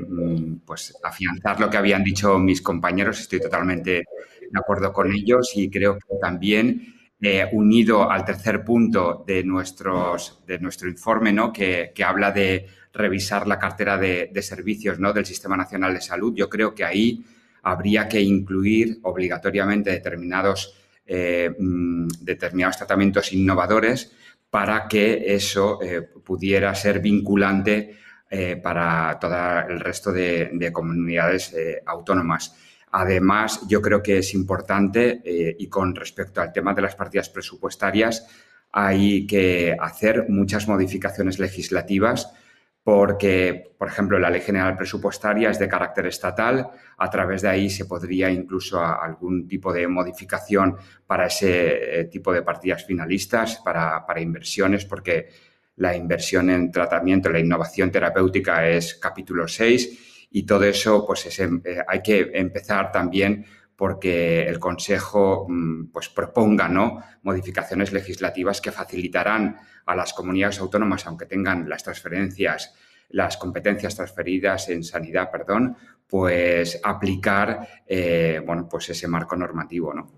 [0.66, 3.20] pues, afianzar lo que habían dicho mis compañeros.
[3.20, 9.26] Estoy totalmente de acuerdo con ellos y creo que también eh, unido al tercer punto
[9.28, 11.52] de, nuestros, de nuestro informe, ¿no?
[11.52, 15.14] que, que habla de revisar la cartera de, servicios ¿no?
[15.14, 16.34] del Sistema Nacional de Salud.
[16.36, 17.24] Yo creo que ahí
[17.64, 20.76] habría que incluir obligatoriamente determinados,
[21.06, 24.12] eh, mm, determinados tratamientos innovadores
[24.50, 27.98] para que eso eh, pudiera ser vinculante
[28.30, 29.36] eh, para todo
[29.70, 32.56] el resto de, comunidades autónomas.
[32.92, 35.22] Además, yo creo que es importante,
[35.58, 38.28] y con respecto al tema de las partidas presupuestarias,
[38.72, 42.34] hay que hacer muchas modificaciones legislativas
[42.84, 46.68] porque, por ejemplo, la Ley General Presupuestaria es de carácter estatal,
[46.98, 52.34] a través de ahí se podría incluso algún tipo de modificación para ese eh, tipo
[52.34, 55.30] de partidas finalistas, para, inversiones, porque
[55.76, 61.50] la inversión en tratamiento, la innovación terapéutica es capítulo 6 y todo eso pues eh,
[61.88, 63.46] hay que empezar también
[63.82, 67.02] porque el Consejo mm, pues, proponga ¿no?
[67.24, 72.76] modificaciones legislativas que facilitarán a las comunidades autónomas, aunque tengan las transferencias,
[73.10, 79.96] las competencias transferidas en sanidad, perdón, pues aplicar eh, bueno, pues ese marco normativo.
[79.96, 80.12] ¿no?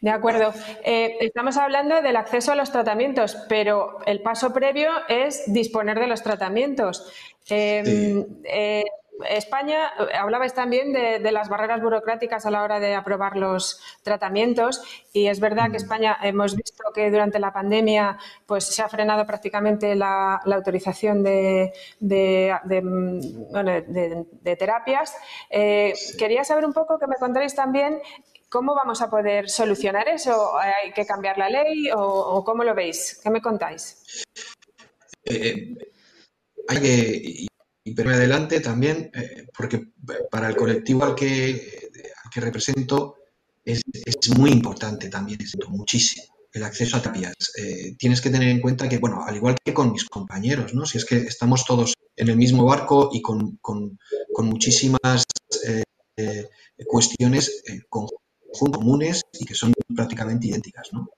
[0.00, 0.52] De acuerdo.
[0.84, 6.08] Eh, estamos hablando del acceso a los tratamientos, pero el paso previo es disponer de
[6.08, 7.08] los tratamientos.
[7.48, 8.84] Eh, España, eh,
[10.14, 15.40] hablabais también de, las barreras burocráticas a la hora de aprobar los tratamientos y es
[15.40, 20.40] verdad que España hemos visto que durante la pandemia pues se ha frenado prácticamente la,
[20.44, 21.72] autorización de,
[24.58, 25.16] terapias.
[25.50, 28.00] Eh, quería saber un poco que me contarais también
[28.48, 30.56] cómo vamos a poder solucionar eso.
[30.58, 33.20] ¿Hay que cambiar la ley o, cómo lo veis?
[33.22, 34.24] ¿Qué me contáis?
[35.24, 35.74] Eh,
[36.68, 37.46] hay que
[37.84, 39.92] y pero adelante también, eh, porque
[40.30, 41.90] para el colectivo al que,
[42.32, 43.16] que represento
[43.64, 43.82] es,
[44.36, 47.34] muy importante también, muchísimo el acceso a terapias.
[47.58, 50.86] Eh, tienes que tener en cuenta que, bueno, al igual que con mis compañeros, ¿no?
[50.86, 53.58] Si es que estamos todos en el mismo barco y con,
[54.38, 55.24] muchísimas
[55.66, 55.82] eh,
[56.16, 56.48] eh,
[56.86, 61.08] cuestiones comunes y que son prácticamente idénticas, ¿no?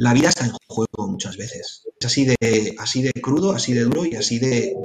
[0.00, 1.82] La vida está en juego muchas veces.
[1.98, 4.76] Es así de, así de crudo, así de duro y así de,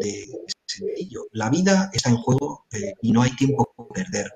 [0.65, 1.27] sencillo.
[1.33, 2.65] La vida está en juego
[2.99, 4.31] y no hay tiempo que perder.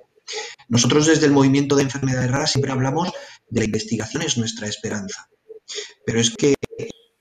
[0.67, 3.11] Nosotros desde el movimiento de enfermedades raras siempre hablamos
[3.49, 5.27] de la investigación es nuestra esperanza.
[6.05, 6.53] Pero es que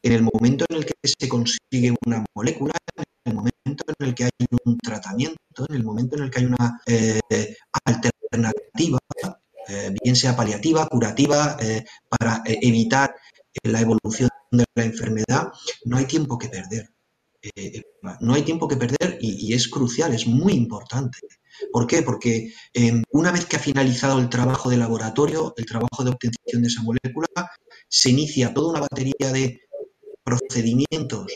[0.02, 4.14] en el momento en el que se consigue una molécula, en el momento en el
[4.14, 4.30] que hay
[4.64, 8.98] un tratamiento, en el momento en el que hay una eh, alternativa,
[9.68, 13.16] eh, bien sea paliativa, curativa, eh, para evitar
[13.62, 15.48] la evolución de la enfermedad,
[15.84, 16.90] no hay tiempo que perder.
[18.20, 21.18] no hay tiempo que perder y es crucial, es muy importante.
[21.72, 22.02] ¿Por qué?
[22.02, 26.62] Porque em, una vez que ha finalizado el trabajo de laboratorio, el trabajo de obtención
[26.62, 27.28] de esa molécula,
[27.88, 29.60] se inicia toda una batería de
[30.24, 31.32] procedimientos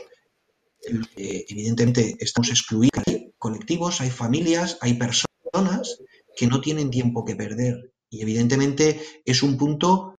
[1.17, 3.03] evidentemente estamos excluidos.
[3.07, 5.99] Hay colectivos, hay familias, hay personas
[6.37, 7.93] que no tienen tiempo que perder.
[8.09, 10.19] Y evidentemente es un punto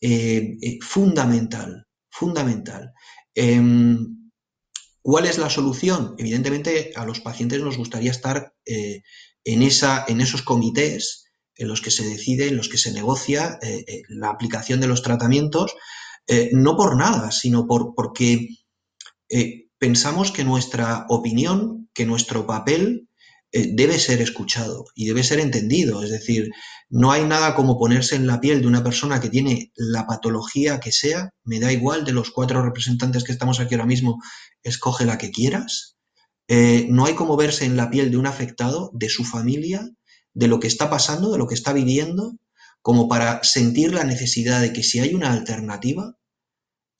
[0.00, 2.92] eh, eh, fundamental, fundamental.
[3.34, 4.30] Em,
[5.02, 6.14] ¿Cuál es la solución?
[6.18, 9.02] Evidentemente a los pacientes nos gustaría estar eh,
[9.44, 11.24] en, esa, en esos comités
[11.56, 13.58] en los que se decide, en los que se negocia
[14.08, 15.74] la aplicación de los tratamientos,
[16.52, 18.48] no por nada, sino por, porque
[19.78, 23.09] pensamos que nuestra opinión, que nuestro papel
[23.52, 26.02] debe ser escuchado y debe ser entendido.
[26.02, 26.50] Es decir,
[26.88, 30.80] no hay nada como ponerse en la piel de una persona que tiene la patología
[30.80, 34.20] que sea, me da igual de los cuatro representantes que estamos aquí ahora mismo,
[34.62, 35.96] escoge la que quieras,
[36.52, 39.88] eh, no hay como verse en la piel de un afectado, de su familia,
[40.34, 42.32] de lo que está pasando, de lo que está viviendo,
[42.82, 46.16] como para sentir la necesidad de que si hay una alternativa,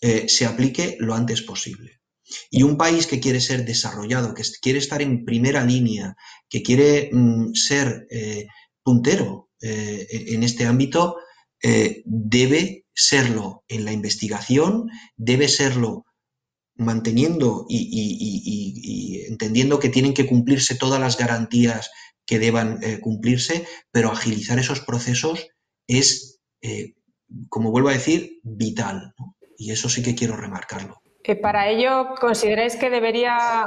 [0.01, 2.01] eh, se aplique lo antes posible.
[2.49, 6.15] Y un país que quiere ser desarrollado, que quiere estar en primera línea,
[6.51, 8.47] que quiere mm, ser eh,
[8.83, 11.17] puntero en este ámbito,
[12.07, 16.07] debe serlo en la investigación, debe serlo
[16.81, 21.91] manteniendo y, entendiendo que tienen que cumplirse todas las garantías
[22.27, 25.49] que deban eh, cumplirse, pero agilizar esos procesos
[25.87, 26.95] es, eh,
[27.49, 29.15] como vuelvo a decir, vital.
[29.59, 31.00] Y eso sí que quiero remarcarlo
[31.37, 33.65] para ello, ¿consideráis que debería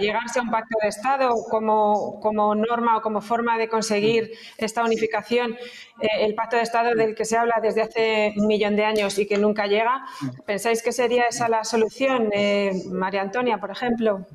[0.00, 5.56] llegarse a un pacto de Estado como, norma o como forma de conseguir esta unificación?
[6.00, 9.18] Eh, el pacto de Estado del que se habla desde hace un millón de años
[9.18, 10.04] y que nunca llega.
[10.46, 14.26] ¿Pensáis que sería esa la solución, eh, María Antonia, por ejemplo?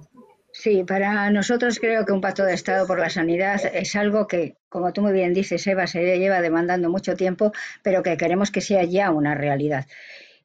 [0.52, 4.56] Sí, para nosotros creo que un pacto de Estado por la sanidad es algo que,
[4.70, 7.52] como tú muy bien dices, Eva, se lleva demandando mucho tiempo,
[7.84, 9.86] pero que queremos que sea ya una realidad.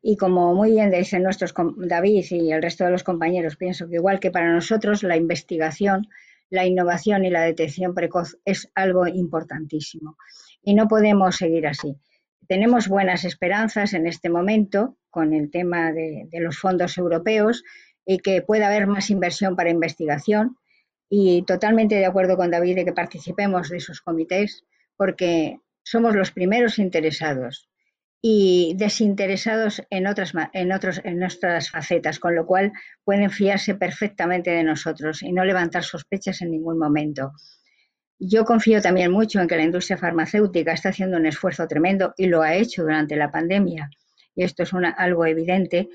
[0.03, 3.97] Y como muy bien dicen nuestros David y el resto de los compañeros, pienso que
[3.97, 6.09] igual que para nosotros la investigación,
[6.49, 10.17] la innovación y la detección precoz es algo importantísimo.
[10.63, 11.97] Y no podemos seguir así.
[12.49, 17.63] Tenemos buenas esperanzas en este momento con el tema de, de los fondos europeos
[18.07, 20.57] y que pueda haber más inversión para investigación.
[21.09, 24.65] Y totalmente de acuerdo con David de que participemos de esos comités
[24.97, 27.70] porque somos los primeros interesados
[28.23, 32.73] y desinteresados en otras, en, otros, en nuestras facetas, con lo cual
[33.05, 37.33] pueden fiarse perfectamente de nosotros y no levantar sospechas en ningún momento.
[38.19, 42.27] Yo confío también mucho en que la industria farmacéutica está haciendo un esfuerzo tremendo y
[42.27, 43.89] lo ha hecho durante la pandemia.
[44.35, 45.89] Y esto es una, algo evidente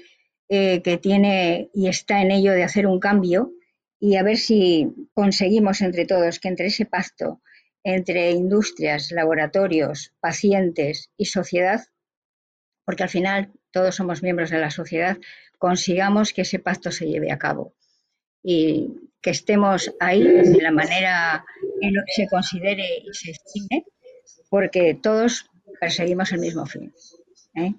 [0.50, 3.52] eh, que tiene y está en ello de hacer un cambio
[4.00, 7.42] y a ver si conseguimos entre todos que entre ese pacto
[7.86, 11.82] entre industrias, laboratorios, pacientes y sociedad
[12.86, 15.18] porque al final todos somos miembros de la sociedad,
[15.58, 17.74] consigamos que ese pacto se lleve a cabo
[18.44, 21.44] y que estemos ahí de la manera
[21.82, 23.86] que se considere y se estime,
[24.50, 26.94] porque todos perseguimos el mismo fin.
[27.56, 27.74] ¿eh?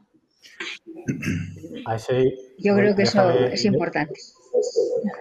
[2.59, 4.15] Yo creo que eso es importante.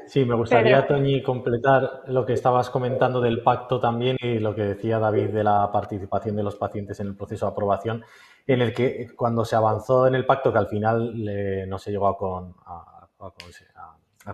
[0.08, 4.64] Sí, me gustaría, Toñi, completar lo que estabas comentando del pacto también y lo que
[4.64, 8.04] decía David de la participación de los pacientes en el proceso de aprobación
[8.48, 11.14] en el que cuando se avanzó en el pacto, que al final
[11.68, 12.18] no se llegó a,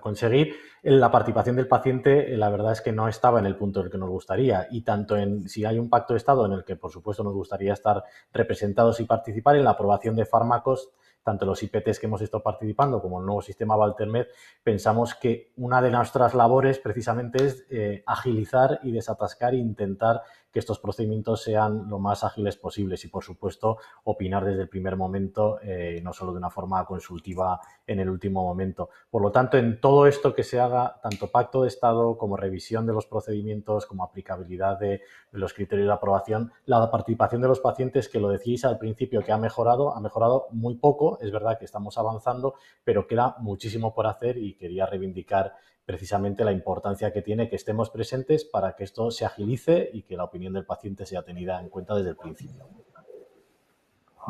[0.01, 3.85] conseguir, la participación del paciente, la verdad es que no estaba en el punto en
[3.85, 4.67] el que nos gustaría.
[4.71, 7.33] Y tanto en si hay un pacto de Estado en el que, por supuesto, nos
[7.33, 8.03] gustaría estar
[8.33, 10.91] representados y participar en la aprobación de fármacos,
[11.23, 14.27] tanto los IPTs que hemos estado participando como el nuevo sistema Valtermed,
[14.63, 20.59] pensamos que una de nuestras labores precisamente es eh, agilizar y desatascar e intentar que
[20.59, 25.59] estos procedimientos sean lo más ágiles posibles y, por supuesto, opinar desde el primer momento,
[25.63, 28.89] eh, no solo de una forma consultiva en el último momento.
[29.09, 32.85] Por lo tanto, en todo esto que se haga, tanto pacto de Estado como revisión
[32.85, 38.09] de los procedimientos, como aplicabilidad de, los criterios de aprobación, la participación de los pacientes,
[38.09, 41.17] que lo decís al principio que ha mejorado, ha mejorado muy poco.
[41.21, 45.53] Es verdad que estamos avanzando, pero queda muchísimo por hacer y quería reivindicar
[45.85, 50.15] precisamente la importancia que tiene que estemos presentes para que esto se agilice y que
[50.15, 52.67] la opinión del paciente sea tenida en cuenta desde el principio.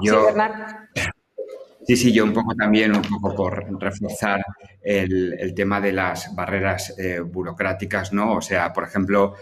[0.01, 0.29] Yo,
[1.85, 4.41] sí, sí, yo un poco también, un poco por reforzar
[4.81, 8.35] el, tema de las barreras eh, burocráticas, ¿no?
[8.35, 9.35] O sea, por ejemplo,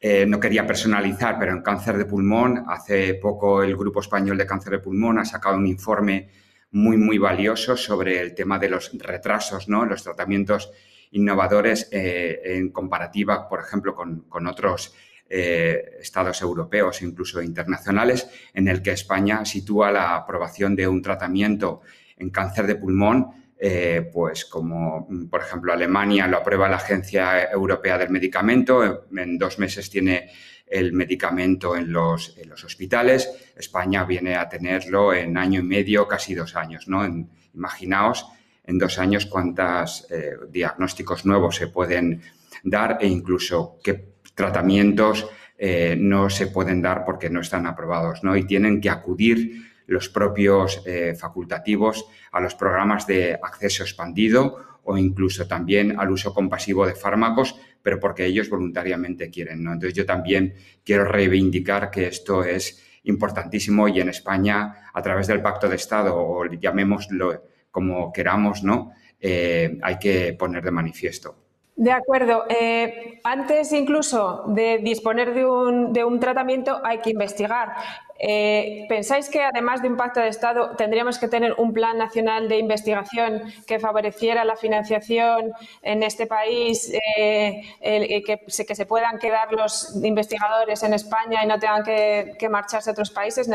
[0.00, 4.46] eh, no quería personalizar, pero en cáncer de pulmón, hace poco el Grupo Español de
[4.46, 6.30] Cáncer de Pulmón ha sacado un informe
[6.70, 9.84] muy, muy valioso sobre el tema de los retrasos, ¿no?
[9.84, 10.72] Los tratamientos
[11.12, 14.94] innovadores eh, en comparativa, por ejemplo, con, otros
[15.28, 21.02] eh, estados europeos e incluso internacionales, en el que España sitúa la aprobación de un
[21.02, 21.82] tratamiento
[22.16, 27.98] en cáncer de pulmón, eh, pues como por ejemplo Alemania lo aprueba la Agencia Europea
[27.98, 30.30] del Medicamento, en dos meses tiene
[30.66, 36.56] el medicamento en los, hospitales, España viene a tenerlo en año y medio, casi dos
[36.56, 37.04] años, ¿no?
[37.52, 38.26] imaginaos
[38.70, 42.22] en dos años cuántos eh, diagnósticos nuevos se pueden
[42.62, 45.26] dar e incluso qué tratamientos
[45.58, 48.36] eh, no se pueden dar porque no están aprobados, ¿no?
[48.36, 54.96] Y tienen que acudir los propios eh, facultativos a los programas de acceso expandido o
[54.96, 59.72] incluso también al uso compasivo de fármacos, pero porque ellos voluntariamente quieren, ¿no?
[59.72, 60.54] Entonces yo también
[60.84, 66.16] quiero reivindicar que esto es importantísimo y en España, a través del Pacto de Estado,
[66.16, 68.92] o llamémoslo como queramos, ¿no?
[69.20, 71.36] Eh, hay que poner de manifiesto.
[71.76, 72.44] De acuerdo.
[72.50, 77.74] Eh, antes incluso de disponer de un, de un tratamiento hay que investigar.
[78.18, 82.50] Eh, ¿Pensáis que además de un pacto de Estado tendríamos que tener un plan nacional
[82.50, 89.50] de investigación que favoreciera la financiación en este país, que, se, que, se, puedan quedar
[89.54, 93.48] los investigadores en España y no tengan que, marcharse a otros países?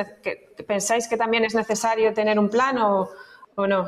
[0.65, 3.07] ¿Pensáis que también es necesario tener un plan o,
[3.55, 3.87] ¿O no?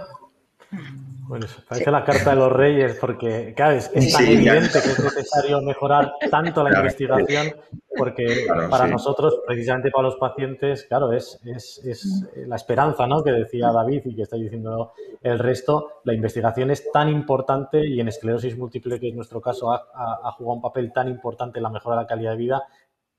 [1.27, 5.61] Bueno, parece la carta de los reyes porque, claro, es, tan evidente que es necesario
[5.61, 7.53] mejorar tanto la investigación
[7.97, 13.23] porque para nosotros, precisamente para los pacientes, claro, es, es, la esperanza ¿no?
[13.23, 16.01] que decía David y que está diciendo el resto.
[16.03, 20.31] La investigación es tan importante y en esclerosis múltiple, que es nuestro caso, ha, ha,
[20.33, 22.63] jugado un papel tan importante en la mejora de la calidad de vida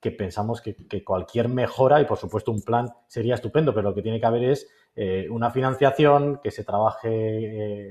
[0.00, 3.94] que pensamos que, que cualquier mejora y, por supuesto, un plan sería estupendo, pero lo
[3.94, 4.68] que tiene que haber es
[5.00, 7.08] eh, una financiación, que se trabaje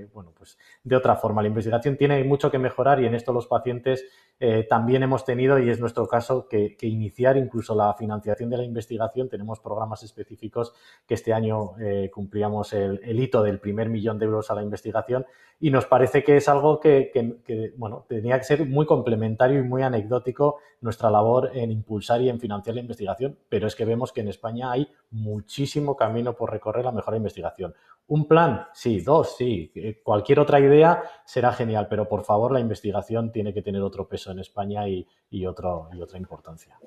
[0.01, 1.41] eh, bueno, pues de otra forma.
[1.41, 4.03] La investigación tiene mucho que mejorar y en esto los pacientes
[4.41, 8.66] eh, también hemos tenido, y es nuestro caso, que, iniciar incluso la financiación de la
[8.66, 9.30] investigación.
[9.30, 10.74] Tenemos programas específicos
[11.08, 11.76] que este año
[12.12, 15.26] cumplíamos el, hito del primer millón de euros a la investigación
[15.60, 19.64] y nos parece que es algo que, que, bueno, tenía que ser muy complementario y
[19.64, 24.12] muy anecdótico nuestra labor en impulsar y en financiar la investigación, pero es que vemos
[24.12, 27.74] que en España hay muchísimo camino por recorrer la mejor investigación.
[28.08, 32.60] Un plan, sí, dos, sí, eh, cualquier otra idea será genial, pero por favor la
[32.60, 36.80] investigación tiene que tener otro peso en España y, y, otro, y otra importancia.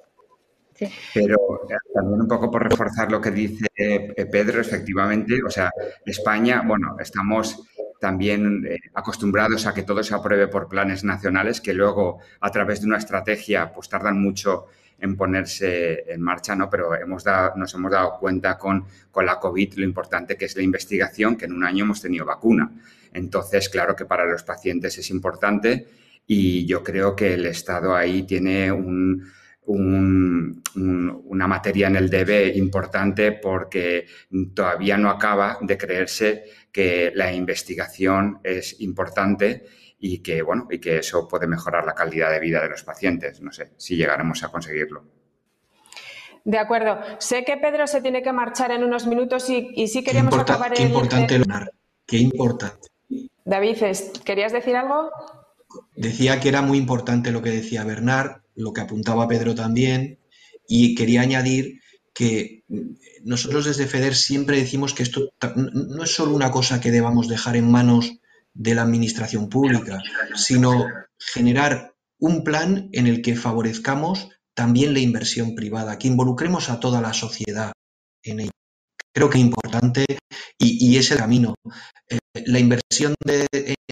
[1.13, 1.37] Pero
[1.69, 5.71] eh, también un poco por reforzar lo que dice eh, Pedro, efectivamente, o sea,
[6.07, 7.67] España, bueno, estamos
[8.01, 12.87] también acostumbrados a que todo se apruebe por planes nacionales que luego a través de
[12.87, 14.69] una estrategia pues tardan mucho
[15.01, 16.69] en ponerse en marcha, ¿no?
[16.69, 20.57] Pero hemos dado, nos hemos dado cuenta con, con la COVID lo importante que es
[20.57, 22.71] la investigación, que en un año hemos tenido vacuna.
[23.13, 25.87] Entonces, claro que para los pacientes es importante
[26.27, 29.25] y yo creo que el Estado ahí tiene un,
[29.67, 34.07] una materia en el debe importante porque
[34.55, 39.67] todavía no acaba de creerse que la investigación es importante
[40.01, 43.41] y que, bueno, y que eso puede mejorar la calidad de vida de los pacientes.
[43.43, 45.05] No sé si llegaremos a conseguirlo.
[46.43, 46.99] De acuerdo.
[47.19, 50.73] Sé que Pedro se tiene que marchar en unos minutos y, y sí queríamos acabar
[50.73, 51.71] Qué importante, Leonardo.
[52.07, 52.89] Qué importante.
[53.45, 53.77] David,
[54.25, 55.11] ¿querías decir algo?
[55.95, 60.19] Decía que era muy importante lo que decía Bernard, lo que apuntaba Pedro también,
[60.67, 61.81] y quería añadir
[62.15, 62.65] que
[63.23, 67.57] nosotros desde FEDER siempre decimos que esto no es solo una cosa que debamos dejar
[67.57, 68.20] en manos
[68.55, 70.03] de la administración pública,
[70.35, 70.87] sino
[71.19, 77.01] generar un plan en el que favorezcamos también la inversión privada, que involucremos a toda
[77.01, 77.73] la sociedad
[78.23, 78.51] en ello.
[79.13, 80.05] Creo que es importante
[80.59, 81.55] y, es el camino.
[82.09, 83.15] Eh, la inversión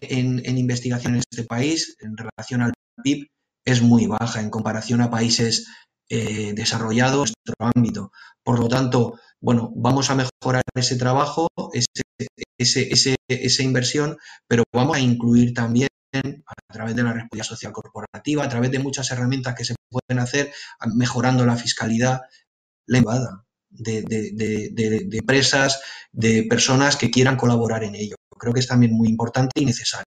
[0.01, 3.27] en, investigación en este país en relación al PIB
[3.65, 5.67] es muy baja en comparación a países
[6.09, 8.11] desarrollado en nuestro ámbito.
[8.43, 11.47] Por lo tanto, bueno, vamos a mejorar ese trabajo,
[12.57, 18.49] esa inversión, pero vamos a incluir también a través de la responsabilidad social corporativa, a
[18.49, 20.51] través de muchas herramientas que se pueden hacer,
[20.95, 22.21] mejorando la fiscalidad,
[22.87, 25.81] la invada de, de, empresas,
[26.11, 28.15] de personas que quieran colaborar en ello.
[28.37, 30.05] Creo que es también muy importante y necesario.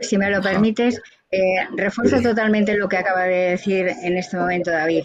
[0.00, 1.00] Si me lo permites,
[1.34, 5.04] eh, refuerzo totalmente lo que acaba de decir en este momento David.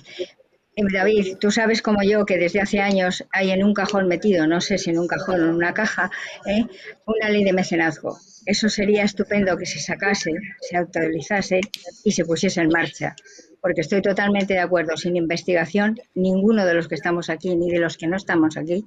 [0.76, 4.48] Eh, David, tú sabes como yo que desde hace años hay en un cajón metido,
[4.48, 6.12] no sé si en un cajón o en una caja,
[6.46, 6.66] ¿eh?
[7.06, 8.18] una ley de mecenazgo.
[8.46, 11.62] Eso sería estupendo que se sacase, se actualizase
[12.04, 13.16] y se pusiese en marcha.
[13.62, 17.80] Porque estoy totalmente de acuerdo, sin investigación, ninguno de los que estamos aquí ni de
[17.80, 18.86] los que no estamos aquí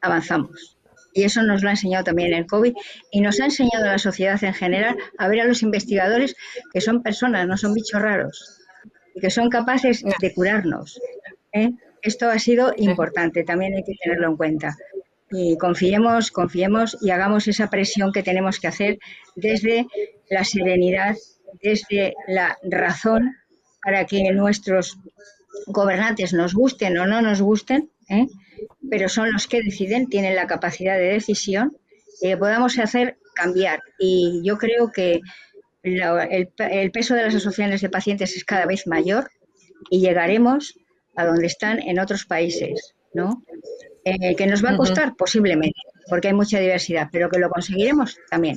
[0.00, 0.79] avanzamos.
[1.12, 2.74] Y eso nos lo ha enseñado también el COVID
[3.10, 6.36] y nos ha enseñado a la sociedad en general a ver a los investigadores
[6.72, 8.60] que son personas, no son bichos raros
[9.14, 11.00] y que son capaces de curarnos.
[11.52, 11.72] ¿eh?
[12.02, 14.76] Esto ha sido importante, también hay que tenerlo en cuenta.
[15.32, 18.98] Y confiemos, confiemos y hagamos esa presión que tenemos que hacer
[19.36, 19.86] desde
[20.28, 21.16] la serenidad,
[21.62, 23.36] desde la razón,
[23.82, 24.98] para que nuestros
[25.66, 28.26] gobernantes nos gusten o no nos gusten, ¿eh?
[28.90, 31.76] Pero son los que deciden, tienen la capacidad de decisión
[32.20, 33.80] que podamos hacer cambiar.
[33.98, 35.20] Y yo creo que
[35.82, 39.30] el, peso de las asociaciones de pacientes es cada vez mayor
[39.90, 40.78] y llegaremos
[41.16, 43.42] a donde están en otros países, ¿no?
[44.04, 48.18] Eh, que nos va a costar posiblemente, porque hay mucha diversidad, pero que lo conseguiremos
[48.30, 48.56] también.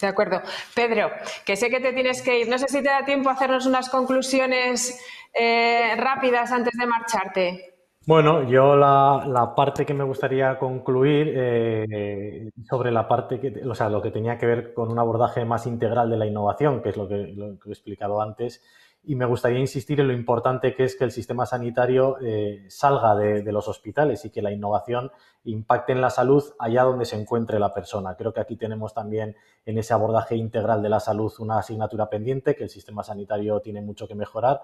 [0.00, 0.42] De acuerdo.
[0.74, 1.10] Pedro,
[1.44, 2.48] que sé que te tienes que ir.
[2.48, 4.98] No sé si te da tiempo a hacernos unas conclusiones
[5.34, 7.74] eh, rápidas antes de marcharte.
[8.06, 13.90] Bueno, yo la, parte que me gustaría concluir eh, sobre la parte que, o sea,
[13.90, 16.96] lo que tenía que ver con un abordaje más integral de la innovación, que es
[16.96, 18.62] lo que, he explicado antes,
[19.04, 23.14] y me gustaría insistir en lo importante que es que el sistema sanitario eh, salga
[23.14, 25.10] de, los hospitales y que la innovación
[25.44, 28.14] impacte en la salud allá donde se encuentre la persona.
[28.16, 29.36] Creo que aquí tenemos también
[29.66, 33.82] en ese abordaje integral de la salud una asignatura pendiente, que el sistema sanitario tiene
[33.82, 34.62] mucho que mejorar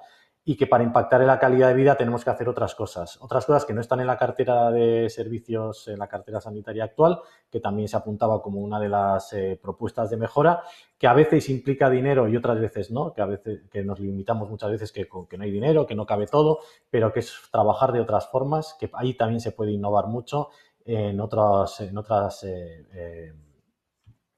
[0.49, 3.19] y que para impactar en la calidad de vida tenemos que hacer otras cosas.
[3.21, 7.21] Otras cosas que no están en la cartera de servicios, en la cartera sanitaria actual,
[7.51, 10.63] que también se apuntaba como una de las eh, propuestas de mejora,
[10.97, 14.49] que a veces implica dinero y otras veces no, que a veces que nos limitamos
[14.49, 17.91] muchas veces que, que no hay dinero, que no cabe todo, pero que es trabajar
[17.91, 20.51] de otras formas, que ahí también se puede innovar mucho
[20.85, 23.33] en otras, en otras, eh, eh,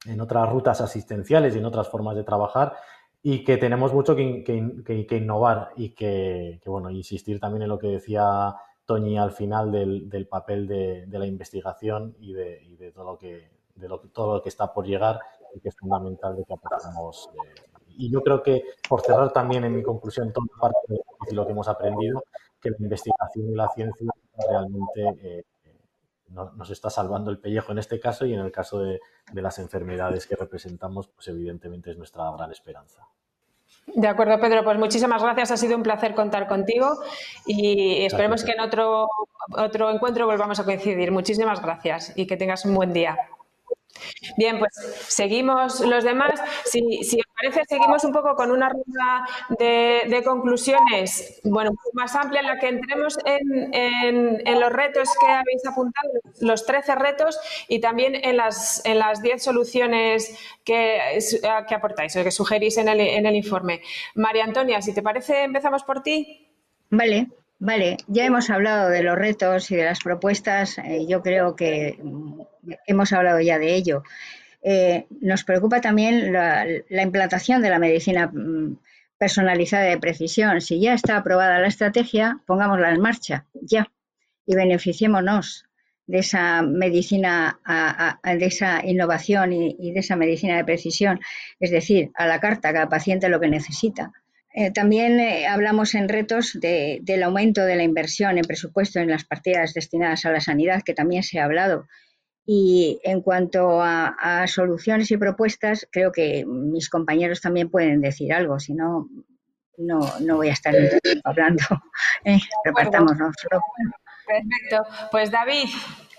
[0.07, 2.77] en otras rutas asistenciales y en otras formas de trabajar
[3.31, 7.89] y que tenemos mucho que, que, innovar y que, bueno, insistir también en lo que
[7.89, 8.55] decía
[8.87, 13.05] Toñi al final del, del papel de, de, la investigación y de, y de, todo,
[13.05, 15.21] lo que, de lo, todo lo que está por llegar
[15.55, 17.29] y que es fundamental de que aportemos.
[17.35, 20.95] Eh, y yo creo que, por cerrar también en mi conclusión toda parte
[21.29, 22.25] de lo que hemos aprendido,
[22.59, 24.11] que la investigación y la ciencia
[24.49, 25.45] realmente eh,
[26.31, 29.01] nos está salvando el pellejo en este caso y en el caso de,
[29.33, 33.07] las enfermedades que representamos, pues evidentemente es nuestra gran esperanza.
[33.87, 34.65] De acuerdo, Pedro.
[34.65, 35.51] Pues muchísimas gracias.
[35.51, 36.99] Ha sido un placer contar contigo
[37.47, 39.09] y esperemos que en otro,
[39.57, 41.11] otro encuentro volvamos a coincidir.
[41.11, 43.17] Muchísimas gracias y que tengas un buen día.
[44.37, 44.73] Bien, pues
[45.09, 46.41] seguimos los demás.
[46.65, 49.27] Si, os parece, seguimos un poco con una ronda
[49.59, 56.09] de, conclusiones, bueno, más amplia en la que entremos en, los retos que habéis apuntado,
[56.41, 57.39] los 13 retos,
[57.69, 61.19] y también en las, en las 10 soluciones que,
[61.69, 63.81] que aportáis o que sugerís en el, en el informe.
[64.15, 66.49] María Antonia, si te parece, empezamos por ti.
[66.91, 67.29] Vale.
[67.61, 70.79] Vale, ya hemos hablado de los retos y de las propuestas.
[70.79, 71.99] Eh, yo creo que
[72.87, 74.03] hemos hablado ya de ello.
[74.63, 76.67] Eh, nos preocupa también la,
[77.03, 78.79] implantación de la medicina mm,
[79.19, 80.61] personalizada de precisión.
[80.61, 83.91] Si ya está aprobada la estrategia, pongámosla en marcha, ya,
[84.47, 85.69] y beneficiémonos
[86.09, 87.61] de esa medicina,
[88.25, 91.21] de esa innovación y, de esa medicina de precisión,
[91.61, 94.11] es decir, a la carta, cada paciente lo que necesita.
[94.55, 99.25] Eh, también eh, hablamos en retos del aumento de la inversión en presupuesto en las
[99.25, 101.87] partidas destinadas a la sanidad, que también se ha hablado.
[102.51, 108.59] Y en cuanto a, soluciones y propuestas, creo que mis compañeros también pueden decir algo,
[108.59, 109.11] si no,
[109.77, 110.75] no, voy a estar
[111.25, 111.65] hablando.
[112.25, 112.41] Eh,
[114.27, 114.85] Perfecto.
[115.13, 115.69] Pues David,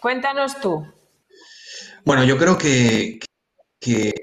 [0.02, 0.86] cuéntanos tú.
[2.06, 3.20] Bueno, yo creo que,
[3.80, 4.14] que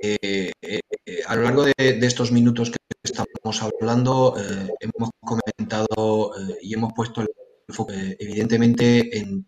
[1.27, 6.75] a lo largo de, de, estos minutos que estamos hablando, eh, hemos comentado eh, y
[6.75, 7.29] hemos puesto el
[7.69, 9.45] enfoque evidentemente en,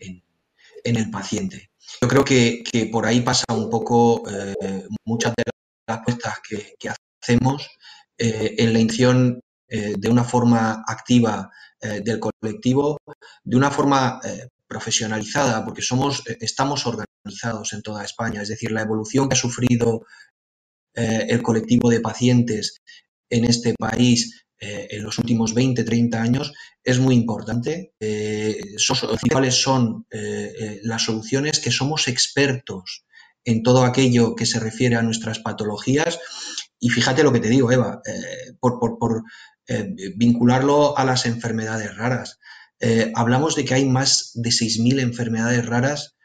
[0.84, 1.70] el paciente.
[2.00, 2.62] Yo creo que,
[2.92, 5.44] por ahí pasa un poco eh, muchas de
[5.86, 7.68] las apuestas que, hacemos
[8.16, 12.98] en la intención de una forma activa del colectivo
[13.44, 14.20] de una forma
[14.66, 18.42] profesionalizada, porque somos, estamos organizados en toda España.
[18.42, 20.06] Es decir, la evolución que ha sufrido
[20.94, 22.80] el colectivo de pacientes
[23.30, 26.52] en este país eh, en los últimos 20, 30 años
[26.82, 27.94] es muy importante.
[28.00, 28.60] Eh,
[29.30, 31.60] ¿Cuáles son eh, las soluciones?
[31.60, 33.06] Que somos expertos
[33.44, 36.18] en todo aquello que se refiere a nuestras patologías.
[36.80, 38.02] Y fíjate lo que te digo, Eva,
[38.60, 39.22] por, por
[40.16, 42.38] vincularlo a las enfermedades raras.
[43.14, 46.16] hablamos de que hay más de 6.000 enfermedades raras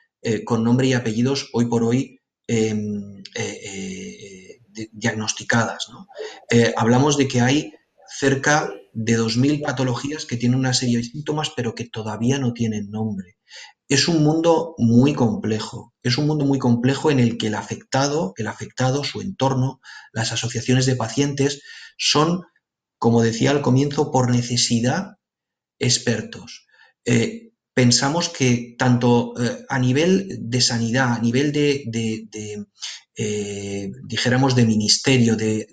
[0.46, 3.24] con nombre y apellidos hoy por hoy em,
[4.92, 5.88] diagnosticadas.
[5.90, 6.08] ¿no?
[6.76, 7.74] hablamos de que hay
[8.20, 12.92] cerca de 2.000 patologías que tienen una serie de síntomas pero que todavía no tienen
[12.92, 13.38] nombre.
[13.88, 18.34] Es un mundo muy complejo, es un mundo muy complejo en el que el afectado,
[18.38, 19.82] el afectado, su entorno,
[20.14, 21.62] las asociaciones de pacientes
[21.98, 22.44] son,
[22.98, 25.18] como decía al comienzo, por necesidad
[25.80, 26.66] expertos.
[27.06, 31.84] Eh, pensamos que tanto eh, a nivel de sanidad, a nivel de,
[33.16, 35.68] eh, dijéramos, de ministerio, de,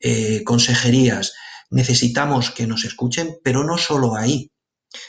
[0.00, 1.34] eh, consejerías,
[1.68, 4.50] necesitamos que nos escuchen, pero no solo ahí.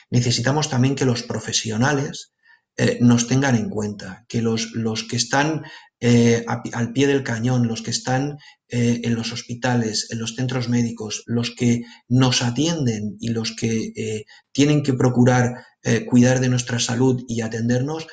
[0.09, 2.33] Necesitamos también que los profesionales
[2.75, 5.63] eh, nos tengan en cuenta, que los, los que están
[6.01, 8.37] eh, al pie del cañón, los que están
[8.73, 14.23] en los hospitales, en los centros médicos, los que nos atienden y los que
[14.53, 15.65] tienen que procurar
[16.07, 18.07] cuidar de nuestra salud y atendernos,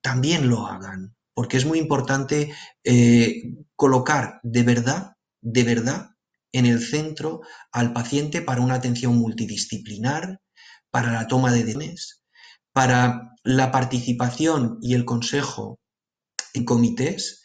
[0.00, 2.54] también lo hagan, porque es muy importante
[3.74, 6.10] colocar de verdad de verdad
[6.52, 10.40] en el centro al paciente para una atención multidisciplinar,
[10.90, 12.22] para la toma de decisiones,
[12.72, 15.78] para la participación y el consejo
[16.54, 17.42] en comités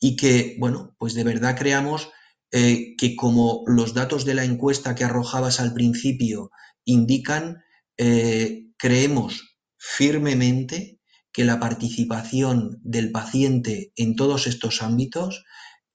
[0.00, 2.10] y que, bueno, pues de verdad creamos
[2.52, 6.50] eh, que como los datos de la encuesta que arrojabas al principio
[6.84, 7.62] indican,
[7.96, 11.00] eh, creemos firmemente
[11.32, 15.44] que la participación del paciente en todos estos ámbitos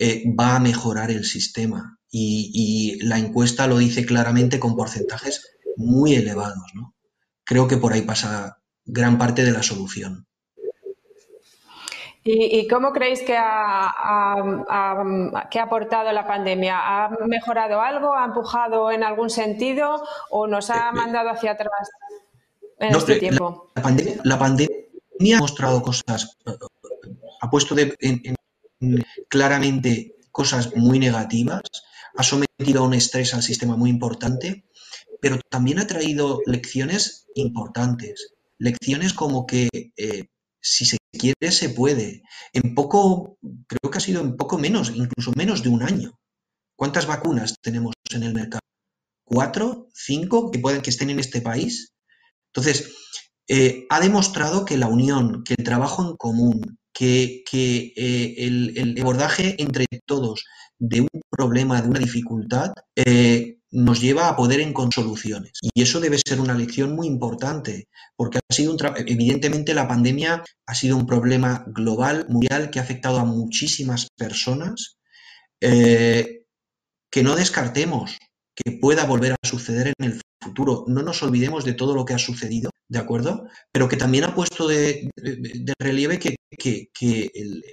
[0.06, 1.98] eh, va a mejorar el sistema.
[2.12, 6.72] Y, la encuesta lo dice claramente con porcentajes muy elevados.
[6.76, 6.94] ¿no?
[7.46, 10.28] Creo que por ahí pasa gran parte de la solución.
[12.26, 13.90] ¿Y, cómo creéis que ha,
[15.50, 16.76] que ha, aportado la pandemia?
[16.78, 18.14] ¿Ha mejorado algo?
[18.14, 20.04] ¿Ha empujado en algún sentido?
[20.30, 21.90] ¿O nos ha eh, mandado hacia atrás
[22.80, 23.72] en este tiempo?
[24.24, 26.38] La, pandemia, ha mostrado cosas,
[27.42, 28.36] ha puesto de, en,
[29.30, 31.62] claramente cosas muy negativas,
[32.16, 34.66] ha sometido a un estrés al sistema muy importante,
[35.22, 40.26] pero también ha traído lecciones importantes, lecciones como que eh,
[40.60, 42.24] si se quiere se puede.
[42.54, 46.20] En poco, creo que ha sido en poco menos, incluso menos de un año.
[46.76, 48.62] ¿Cuántas vacunas tenemos en el mercado?
[49.24, 49.90] ¿Cuatro?
[49.94, 51.94] ¿Cinco que pueden que estén en este país?
[52.48, 52.92] Entonces,
[53.48, 57.44] eh, ha demostrado que la unión, que el trabajo en común, que,
[57.96, 60.44] eh, el, abordaje entre todos
[60.80, 65.54] de un problema, de una dificultad, eh, nos lleva a poder encontrar soluciones.
[65.62, 68.78] Y eso debe ser una lección muy importante, porque ha sido un
[69.08, 74.98] evidentemente la pandemia ha sido un problema global, mundial, que ha afectado a muchísimas personas,
[75.60, 76.44] eh,
[77.10, 78.18] que no descartemos
[78.56, 80.86] que pueda volver a suceder en el futuro.
[80.88, 83.48] No nos olvidemos de todo lo que ha sucedido, ¿de acuerdo?
[83.72, 85.10] Pero que también ha puesto de,
[85.80, 86.36] relieve que,
[87.34, 87.64] el,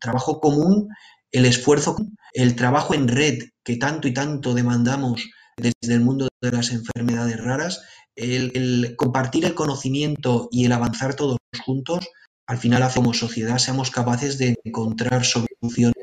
[0.00, 0.88] trabajo común,
[1.32, 1.96] el esfuerzo,
[2.32, 7.42] el trabajo en red que tanto y tanto demandamos desde el mundo de las enfermedades
[7.42, 7.82] raras,
[8.16, 12.06] el, compartir el conocimiento y el avanzar todos juntos,
[12.46, 15.24] al final hace como sociedad seamos capaces de encontrar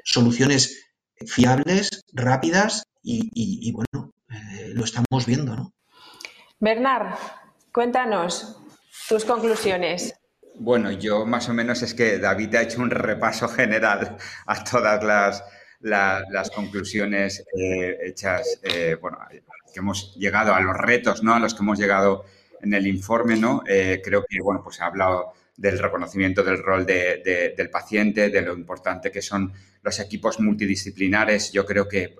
[0.03, 0.85] soluciones
[1.25, 5.73] fiables, rápidas y, bueno, eh, lo estamos viendo, ¿no?
[6.59, 7.15] Bernard,
[7.71, 8.57] cuéntanos
[9.07, 10.15] tus conclusiones.
[10.55, 15.03] Bueno, yo más o menos es que David ha hecho un repaso general a todas
[15.03, 15.43] las,
[15.81, 19.17] las, conclusiones eh, hechas, eh, bueno,
[19.73, 21.33] que hemos llegado a los retos, ¿no?
[21.33, 22.23] A los que hemos llegado
[22.61, 23.61] en el informe, ¿no?
[23.65, 29.11] creo que, bueno, pues ha hablado del reconocimiento del rol del paciente, de lo importante
[29.11, 31.51] que son los equipos multidisciplinares.
[31.51, 32.15] Yo creo que,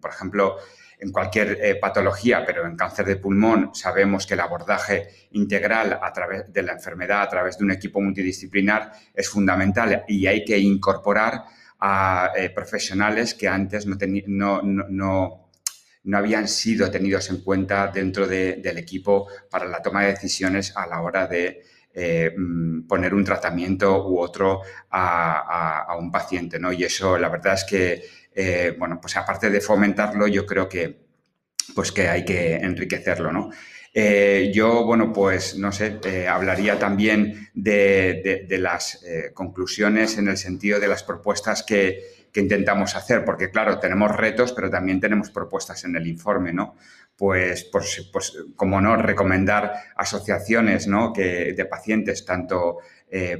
[0.00, 0.56] por ejemplo,
[0.98, 6.12] en cualquier eh, patología, pero en cáncer de pulmón sabemos que el abordaje integral a
[6.12, 10.58] través de la enfermedad, a través de un equipo multidisciplinar, es fundamental y hay que
[10.58, 11.44] incorporar
[11.80, 15.50] a eh, profesionales que antes no, no,
[16.04, 20.86] no, habían sido tenidos en cuenta dentro del equipo para la toma de decisiones a
[20.86, 21.62] la hora de
[21.96, 26.72] eh, mm, poner un tratamiento u otro a, un paciente, ¿no?
[26.72, 28.02] Y eso, la verdad es que,
[28.34, 31.04] eh, bueno, pues aparte de fomentarlo, yo creo que
[31.74, 33.50] pues que hay que enriquecerlo, ¿no?
[33.92, 40.88] Eh, yo, bueno, pues no sé, hablaría también de, las conclusiones en el sentido de
[40.88, 46.08] las propuestas que, intentamos hacer, porque claro, tenemos retos, pero también tenemos propuestas en el
[46.08, 46.74] informe, ¿no?
[47.16, 51.12] Pues, pues, pues como no, recomendar asociaciones ¿no?
[51.12, 52.78] que, de pacientes, tanto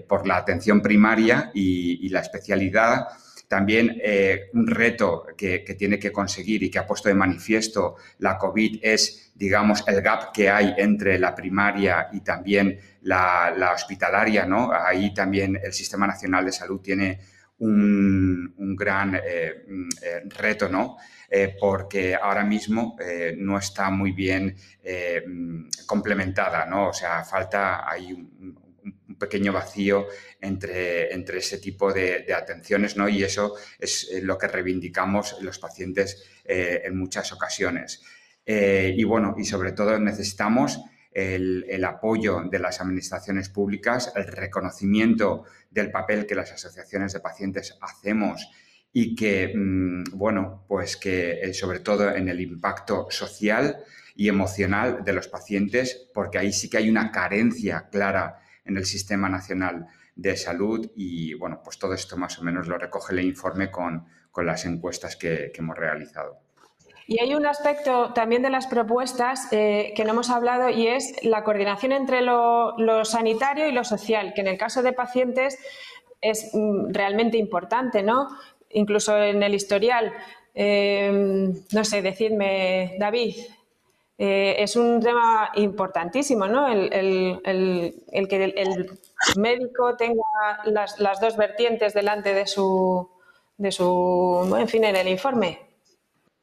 [0.07, 3.09] por la atención primaria y la especialidad,
[3.49, 8.39] también eh, un reto que, tiene que conseguir y que ha puesto de manifiesto la
[8.39, 14.73] COVID es, digamos, el gap que hay entre la primaria y también la, hospitalaria, ¿no?
[14.73, 17.21] Ahí también el Sistema Nacional de Salud tiene
[17.59, 20.97] un, gran eh, mm, eh, reto, ¿no?
[21.61, 22.97] Porque ahora mismo
[23.37, 24.57] no está muy bien
[25.27, 26.91] mm, complementada, ¿no?
[26.91, 28.65] O sea, falta, hay un,
[29.19, 30.07] pequeño vacío
[30.41, 33.09] entre, entre ese tipo de, atenciones, ¿no?
[33.09, 38.03] Y eso es eh, lo que reivindicamos los pacientes eh, en muchas ocasiones.
[38.45, 40.81] Eh, y bueno, y sobre todo necesitamos
[41.13, 47.79] el, apoyo de las administraciones públicas, el reconocimiento del papel que las asociaciones de pacientes
[47.81, 48.51] hacemos
[48.97, 53.85] y que, mm, bueno, pues que sobre todo en el impacto social
[54.15, 58.87] y emocional de los pacientes, porque ahí sí que hay una carencia clara en el
[58.87, 63.25] Sistema Nacional de Salud y bueno, pues todo esto más o menos lo recoge el
[63.25, 66.39] informe con, las encuestas que, hemos realizado.
[67.07, 71.15] Y hay un aspecto también de las propuestas eh, que no hemos hablado y es
[71.23, 75.59] la coordinación entre lo, sanitario y lo social, que en el caso de pacientes
[76.21, 78.29] es mm, realmente importante, ¿no?
[78.75, 80.13] Incluso en el historial.
[80.55, 83.35] Eh, no sé, decidme, David,
[84.17, 86.69] eh, es un tema importantísimo, ¿no?
[86.69, 86.89] El,
[88.29, 88.91] que el,
[89.37, 90.23] médico tenga
[90.67, 93.09] las, dos vertientes delante de su,
[93.57, 95.59] de su, en fin, en el informe.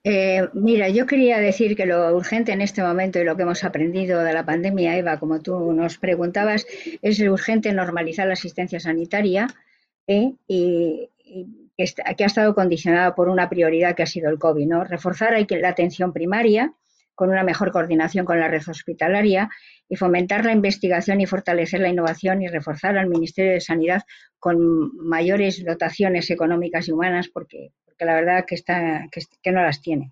[0.03, 3.63] Eh, mira, yo quería decir que lo urgente en este momento y lo que hemos
[3.63, 6.65] aprendido de la pandemia, Eva, como tú nos preguntabas,
[7.01, 9.47] es urgente normalizar la asistencia sanitaria
[10.07, 10.33] ¿eh?
[10.47, 11.07] y,
[12.17, 14.83] que, ha estado condicionada por una prioridad que ha sido el COVID, ¿no?
[14.83, 16.73] Reforzar la atención primaria,
[17.21, 19.49] con una mejor coordinación con la red hospitalaria
[19.87, 24.01] y fomentar la investigación y fortalecer la innovación y reforzar al Ministerio de Sanidad
[24.39, 29.81] con mayores dotaciones económicas y humanas porque, porque la verdad que, está, que, no las
[29.81, 30.09] tiene.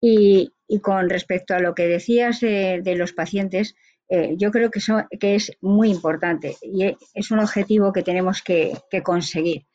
[0.00, 0.52] Y,
[0.82, 3.74] con respecto a lo que decías de, los pacientes,
[4.08, 4.80] eh, yo creo que,
[5.18, 8.72] que es muy importante y es un objetivo que tenemos que,
[9.02, 9.66] conseguir.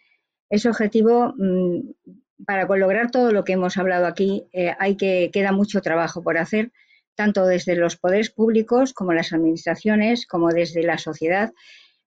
[0.50, 1.92] Ese objetivo mm,
[2.46, 6.38] para lograr todo lo que hemos hablado aquí, eh, hay que queda mucho trabajo por
[6.38, 6.72] hacer,
[7.16, 11.52] tanto desde los poderes públicos como las administraciones, como desde la sociedad,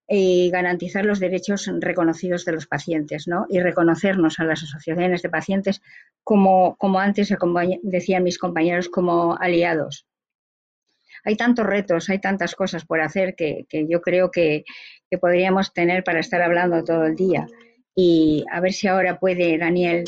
[0.08, 3.46] y garantizar los derechos reconocidos de los pacientes, ¿no?
[3.48, 5.80] Y reconocernos a las asociaciones de pacientes
[6.24, 7.32] como, como antes
[7.82, 10.06] decían mis compañeros, como aliados.
[11.24, 14.64] Hay tantos retos, hay tantas cosas por hacer que, yo creo que
[15.20, 17.46] podríamos tener para estar hablando todo el día
[17.94, 20.04] y a ver si ahora puede Daniel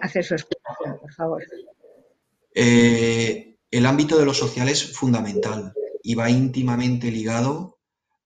[0.00, 1.44] hacer su explicación, por favor.
[2.54, 5.72] Eh, el ámbito de lo social es fundamental
[6.02, 7.80] y va íntimamente ligado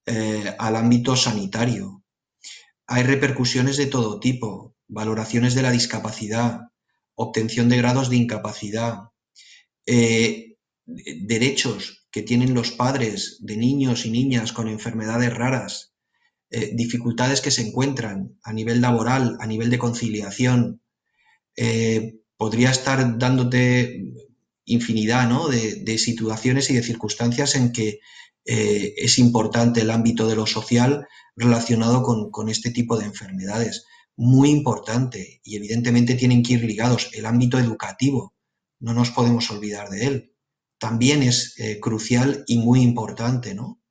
[0.04, 2.02] eh, al ámbito sanitario.
[2.86, 6.68] Hay repercusiones de todo tipo, valoraciones de la discapacidad,
[7.14, 9.04] obtención de grados de incapacidad,
[9.86, 10.56] eh,
[10.86, 15.87] derechos que tienen los padres de niños y niñas con enfermedades raras,
[16.50, 20.80] eh, dificultades que se encuentran a nivel laboral, a nivel de conciliación.
[21.54, 24.14] Eh, podría estar dándote
[24.64, 28.00] infinidad de, situaciones y de circunstancias en que
[28.46, 33.84] eh, es importante el ámbito de lo social relacionado con, con, este tipo de enfermedades.
[34.16, 37.10] Muy importante y evidentemente tienen que ir ligados.
[37.12, 38.34] El ámbito educativo,
[38.80, 40.34] no nos podemos olvidar de él.
[40.78, 43.82] También es crucial y muy importante, ¿no?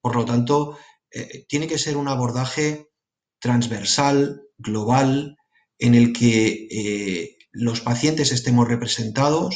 [0.00, 0.78] Por lo tanto,
[1.10, 2.88] eh, tiene que ser un abordaje
[3.40, 5.36] transversal, global,
[5.78, 9.54] en el que eh, los pacientes estemos representados.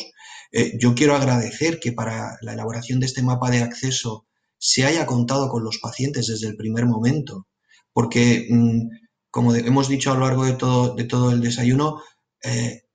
[0.53, 4.27] Eh, yo quiero agradecer que para la elaboración de este mapa de acceso
[4.59, 7.47] se haya contado con los pacientes desde el primer momento,
[7.93, 8.89] porque, mm,
[9.31, 12.03] como hemos dicho a lo largo de todo, el desayuno,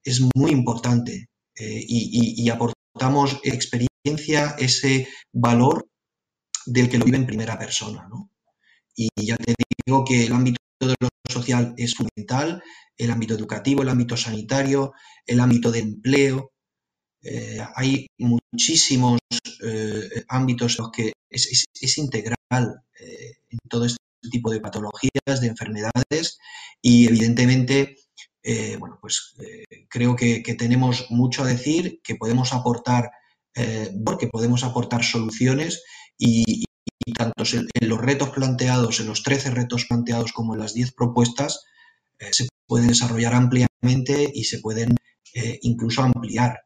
[0.04, 5.88] es muy importante y, y aportamos experiencia, ese valor
[6.66, 8.08] del que lo vive en primera persona.
[8.10, 8.30] ¿no?
[8.96, 9.54] Y ya te
[9.86, 12.64] digo que el ámbito de lo social es fundamental,
[12.98, 14.94] el ámbito educativo, el ámbito sanitario,
[15.26, 16.52] el ámbito de empleo.
[17.22, 19.20] Eh, hay muchísimos
[19.64, 23.98] eh, ámbitos en los que es, integral eh, en todo este
[24.32, 26.38] tipo de patologías, de enfermedades
[26.82, 27.98] y evidentemente
[28.80, 29.34] bueno, pues
[29.90, 33.10] creo que, tenemos mucho a decir, que podemos aportar,
[34.06, 35.84] porque podemos aportar soluciones
[36.20, 36.64] y,
[37.14, 41.66] tanto en los retos planteados, en los 13 retos planteados como en las 10 propuestas,
[42.32, 44.96] se pueden desarrollar ampliamente y se pueden
[45.62, 46.62] incluso ampliar.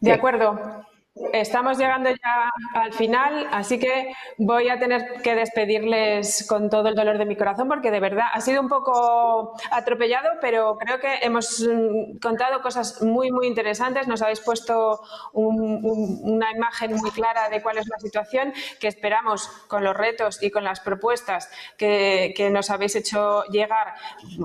[0.00, 0.86] De acuerdo.
[1.32, 6.94] Estamos llegando ya al final, así que voy a tener que despedirles con todo el
[6.94, 11.14] dolor de mi corazón porque de verdad ha sido un poco atropellado, pero creo que
[11.22, 14.06] hemos mm, contado cosas muy, muy interesantes.
[14.06, 15.00] Nos habéis puesto
[15.32, 20.50] una imagen muy clara de cuál es la situación que esperamos con los retos y
[20.50, 23.94] con las propuestas que, nos habéis hecho llegar,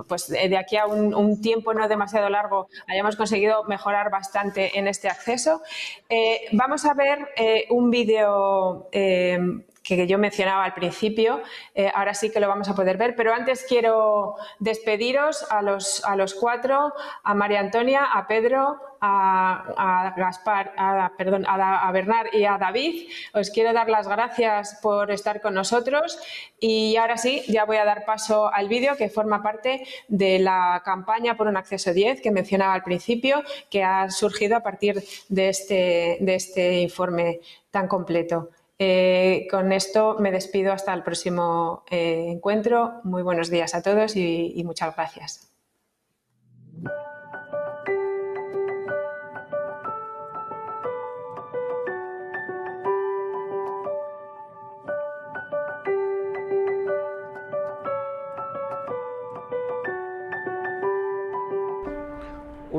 [0.07, 5.09] pues de aquí a un, tiempo no demasiado largo, hayamos conseguido mejorar bastante en este
[5.09, 5.61] acceso.
[6.09, 9.39] Eh, vamos a ver eh, un vídeo eh,
[9.81, 11.41] que yo mencionaba al principio.
[11.73, 16.05] Eh, ahora sí que lo vamos a poder ver, pero antes quiero despediros a los,
[16.05, 16.93] a los cuatro,
[17.23, 23.09] a María Antonia, a Pedro, a, Gaspar, a, perdón, a, Bernard y a David.
[23.33, 26.19] Os quiero dar las gracias por estar con nosotros
[26.59, 30.81] y ahora sí, ya voy a dar paso al vídeo que forma parte de la
[30.85, 35.49] campaña por un acceso 10 que mencionaba al principio, que ha surgido a partir de
[35.49, 37.39] este, de este informe
[37.71, 38.49] tan completo.
[38.77, 43.01] Eh, con esto me despido hasta el próximo eh, encuentro.
[43.03, 45.50] Muy buenos días a todos y muchas gracias.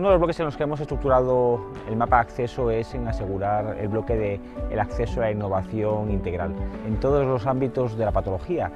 [0.02, 3.06] Uno de los bloques en los que hemos estructurado el mapa de acceso es en
[3.06, 4.40] asegurar el bloque de
[4.72, 6.52] el acceso a la innovación integral
[6.84, 8.72] en todos los ámbitos de la patología,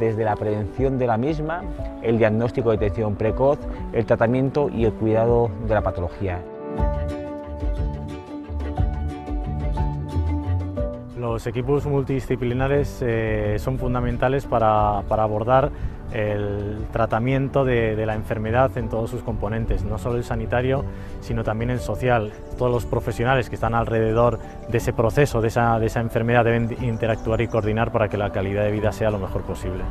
[0.00, 1.60] desde la prevención de la misma,
[2.00, 3.58] el diagnóstico de detección precoz,
[3.92, 6.40] el tratamiento y el cuidado de la patología.
[11.18, 15.70] Los equipos multidisciplinares eh, son fundamentales para, abordar
[16.12, 20.84] el tratamiento de, la enfermedad en todos sus componentes, no solo el sanitario,
[21.20, 22.32] sino también el social.
[22.58, 24.38] Todos los profesionales que están alrededor
[24.68, 28.30] de ese proceso, de esa, de esa enfermedad, deben interactuar y coordinar para que la
[28.30, 29.84] calidad de vida sea lo mejor posible.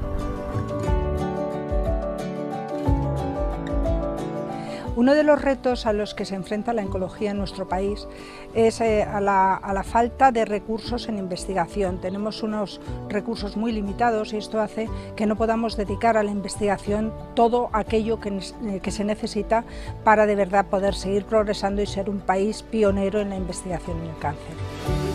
[5.02, 8.08] Uno de los retos a los que se enfrenta la oncología en nuestro país
[8.54, 12.00] es eh, a, la, falta de recursos en investigación.
[12.00, 12.80] Tenemos unos
[13.10, 18.20] recursos muy limitados y esto hace que no podamos dedicar a la investigación todo aquello
[18.20, 19.64] que, eh, que se necesita
[20.04, 24.06] para de verdad poder seguir progresando y ser un país pionero en la investigación en
[24.12, 25.11] el cáncer.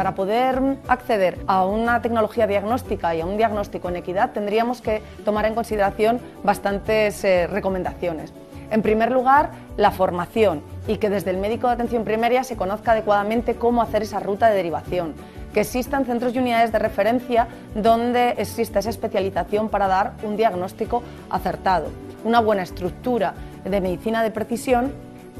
[0.00, 5.02] Para poder acceder a una tecnología diagnóstica y a un diagnóstico en equidad tendríamos que
[5.26, 8.32] tomar en consideración bastantes eh, recomendaciones.
[8.70, 12.92] En primer lugar, la formación y que desde el médico de atención primaria se conozca
[12.92, 15.12] adecuadamente cómo hacer esa ruta de derivación,
[15.52, 21.02] que existan centros y unidades de referencia donde exista esa especialización para dar un diagnóstico
[21.28, 21.88] acertado,
[22.24, 23.34] una buena estructura
[23.66, 24.94] de medicina de precisión,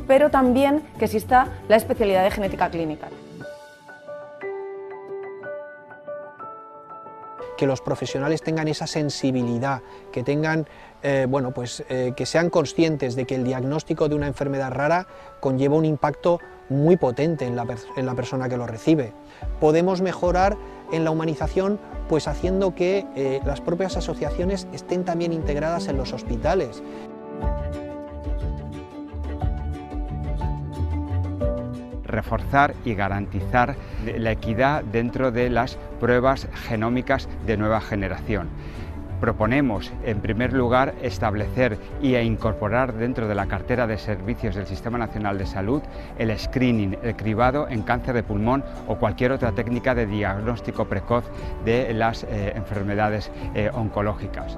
[0.07, 3.09] pero también que exista la especialidad de genética clínica.
[7.61, 9.83] Que los profesionales tengan esa sensibilidad,
[10.13, 10.67] que tengan,
[11.03, 15.07] eh, bueno, pues eh, que sean conscientes de que el diagnóstico de una enfermedad rara
[15.41, 16.41] conlleva un impacto
[16.71, 17.67] muy potente en la,
[18.15, 19.13] persona que lo recibe.
[19.61, 20.57] Podemos mejorar
[20.91, 26.15] en la humanización pues haciendo que eh, las propias asociaciones estén también integradas en los
[26.15, 26.83] hospitales.
[32.11, 38.49] Reforzar y garantizar la equidad dentro de las pruebas genómicas de nueva generación.
[39.21, 44.67] Proponemos, en primer lugar, establecer y e incorporar dentro de la cartera de servicios del
[44.67, 45.83] Sistema Nacional de Salud
[46.19, 51.25] el screening, el cribado en cáncer de pulmón o cualquier otra técnica de diagnóstico precoz
[51.67, 54.57] de las eh, enfermedades eh, oncológicas.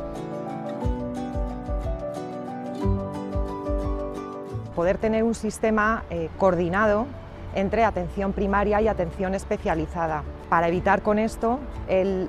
[4.77, 7.07] Poder tener un sistema eh, coordinado
[7.55, 12.29] entre atención primaria y atención especializada, para evitar con esto el,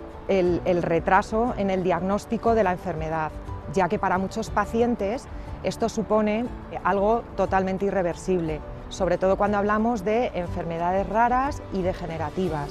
[0.82, 3.32] retraso en el diagnóstico de la enfermedad,
[3.74, 5.28] ya que para muchos pacientes
[5.64, 6.46] esto supone
[6.84, 8.60] algo totalmente irreversible,
[8.90, 12.70] sobre todo cuando hablamos de enfermedades raras y degenerativas.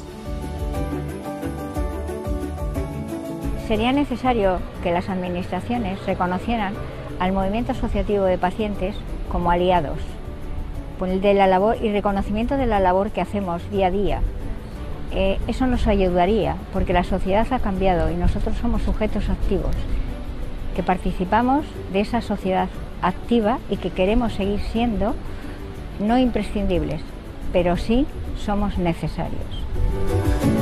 [3.67, 6.75] Sería necesario que las administraciones reconocieran
[7.21, 8.97] al movimiento asociativo de pacientes
[9.31, 9.99] como aliados
[11.11, 14.21] de la labor y reconocimiento de la labor que hacemos día a día.
[15.13, 19.75] Eh, eso nos ayudaría, porque la sociedad ha cambiado y nosotros somos sujetos activos.
[20.75, 22.67] que participamos de esa sociedad
[23.03, 25.15] activa y que queremos seguir siendo
[26.01, 27.03] no imprescindibles,
[27.53, 28.07] pero sí
[28.39, 30.62] somos necesarios.